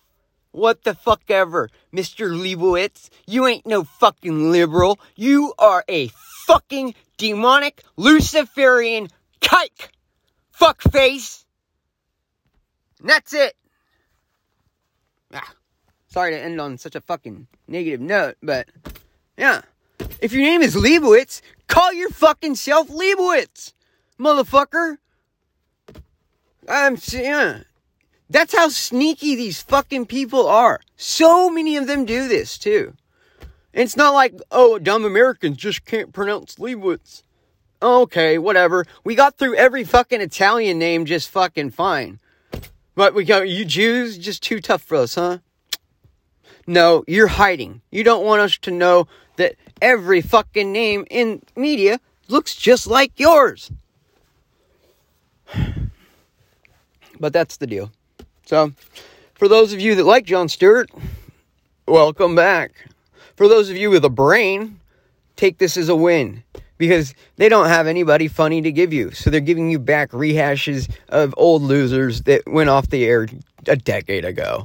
what 0.50 0.84
the 0.84 0.94
fuck 0.94 1.22
ever, 1.28 1.68
Mr. 1.92 2.30
Leibowitz, 2.30 3.10
you 3.26 3.46
ain't 3.46 3.66
no 3.66 3.84
fucking 3.84 4.50
liberal. 4.50 4.98
You 5.14 5.54
are 5.58 5.84
a 5.88 6.08
fucking 6.46 6.94
demonic 7.16 7.82
Luciferian 7.96 9.08
kike. 9.40 9.90
Fuckface. 10.58 11.44
And 13.00 13.08
that's 13.10 13.32
it. 13.32 13.54
Ah, 15.32 15.54
sorry 16.08 16.32
to 16.32 16.40
end 16.40 16.60
on 16.60 16.78
such 16.78 16.94
a 16.94 17.00
fucking 17.00 17.46
negative 17.66 18.00
note, 18.00 18.36
but 18.42 18.68
yeah. 19.36 19.62
If 20.20 20.32
your 20.32 20.42
name 20.42 20.62
is 20.62 20.74
Leibowitz, 20.74 21.40
call 21.66 21.92
your 21.92 22.10
fucking 22.10 22.54
self 22.54 22.88
Leibowitz, 22.88 23.72
motherfucker. 24.18 24.98
I'm 26.68 26.96
yeah. 27.08 27.60
That's 28.30 28.54
how 28.54 28.68
sneaky 28.68 29.36
these 29.36 29.62
fucking 29.62 30.06
people 30.06 30.46
are. 30.46 30.80
So 30.96 31.48
many 31.48 31.76
of 31.76 31.86
them 31.86 32.04
do 32.04 32.28
this 32.28 32.58
too. 32.58 32.94
And 33.72 33.84
it's 33.84 33.96
not 33.96 34.12
like, 34.12 34.34
oh, 34.50 34.78
dumb 34.78 35.04
Americans 35.04 35.56
just 35.56 35.84
can't 35.84 36.12
pronounce 36.12 36.56
Leibowitz. 36.56 37.22
Okay, 37.80 38.38
whatever. 38.38 38.86
We 39.04 39.14
got 39.14 39.38
through 39.38 39.54
every 39.54 39.84
fucking 39.84 40.20
Italian 40.20 40.78
name 40.78 41.04
just 41.04 41.30
fucking 41.30 41.70
fine. 41.70 42.18
But 42.98 43.14
we 43.14 43.22
go, 43.22 43.42
you 43.42 43.64
Jews, 43.64 44.18
just 44.18 44.42
too 44.42 44.60
tough 44.60 44.82
for 44.82 44.96
us, 44.96 45.14
huh? 45.14 45.38
No, 46.66 47.04
you're 47.06 47.28
hiding. 47.28 47.80
You 47.92 48.02
don't 48.02 48.24
want 48.24 48.42
us 48.42 48.58
to 48.58 48.72
know 48.72 49.06
that 49.36 49.54
every 49.80 50.20
fucking 50.20 50.72
name 50.72 51.06
in 51.08 51.40
media 51.54 52.00
looks 52.26 52.56
just 52.56 52.88
like 52.88 53.12
yours. 53.16 53.70
But 57.20 57.32
that's 57.32 57.56
the 57.56 57.68
deal. 57.68 57.92
So, 58.46 58.72
for 59.34 59.46
those 59.46 59.72
of 59.72 59.78
you 59.80 59.94
that 59.94 60.04
like 60.04 60.24
Jon 60.24 60.48
Stewart, 60.48 60.90
welcome 61.86 62.34
back. 62.34 62.88
For 63.36 63.46
those 63.46 63.70
of 63.70 63.76
you 63.76 63.90
with 63.90 64.04
a 64.04 64.10
brain, 64.10 64.80
take 65.36 65.58
this 65.58 65.76
as 65.76 65.88
a 65.88 65.96
win 65.96 66.42
because 66.78 67.14
they 67.36 67.48
don't 67.48 67.68
have 67.68 67.86
anybody 67.86 68.28
funny 68.28 68.62
to 68.62 68.72
give 68.72 68.92
you. 68.92 69.10
So 69.10 69.30
they're 69.30 69.40
giving 69.40 69.70
you 69.70 69.78
back 69.78 70.12
rehashes 70.12 70.90
of 71.08 71.34
old 71.36 71.62
losers 71.62 72.22
that 72.22 72.42
went 72.46 72.70
off 72.70 72.88
the 72.88 73.04
air 73.04 73.28
a 73.66 73.76
decade 73.76 74.24
ago. 74.24 74.64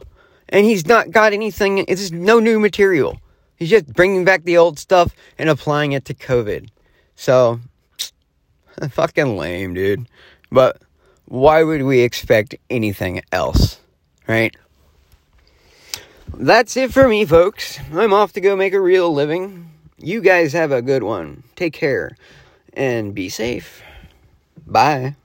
And 0.50 0.66
he's 0.66 0.86
not 0.86 1.12
got 1.12 1.34
anything, 1.34 1.80
it's 1.80 2.12
no 2.12 2.40
new 2.40 2.60
material. 2.60 3.20
He's 3.56 3.70
just 3.70 3.92
bringing 3.92 4.24
back 4.24 4.44
the 4.44 4.58
old 4.58 4.78
stuff 4.78 5.16
and 5.38 5.50
applying 5.50 5.94
it 5.94 6.06
to 6.06 6.14
COVID. 6.14 6.70
So, 7.16 7.60
fucking 8.90 9.36
lame, 9.36 9.74
dude. 9.74 10.08
But 10.52 10.82
why 11.26 11.64
would 11.64 11.82
we 11.82 12.02
expect 12.02 12.56
anything 12.70 13.22
else? 13.32 13.80
Right? 14.28 14.56
That's 16.36 16.78
it 16.78 16.94
for 16.94 17.08
me, 17.08 17.26
folks. 17.26 17.80
I'm 17.92 18.14
off 18.14 18.34
to 18.34 18.42
go 18.42 18.56
make 18.56 18.74
a 18.74 18.82
real 18.82 19.14
living. 19.14 19.73
You 20.04 20.20
guys 20.20 20.52
have 20.52 20.74
a 20.74 20.82
good 20.82 21.02
one. 21.02 21.44
Take 21.56 21.72
care 21.72 22.18
and 22.74 23.16
be 23.16 23.30
safe. 23.30 23.82
Bye. 24.68 25.16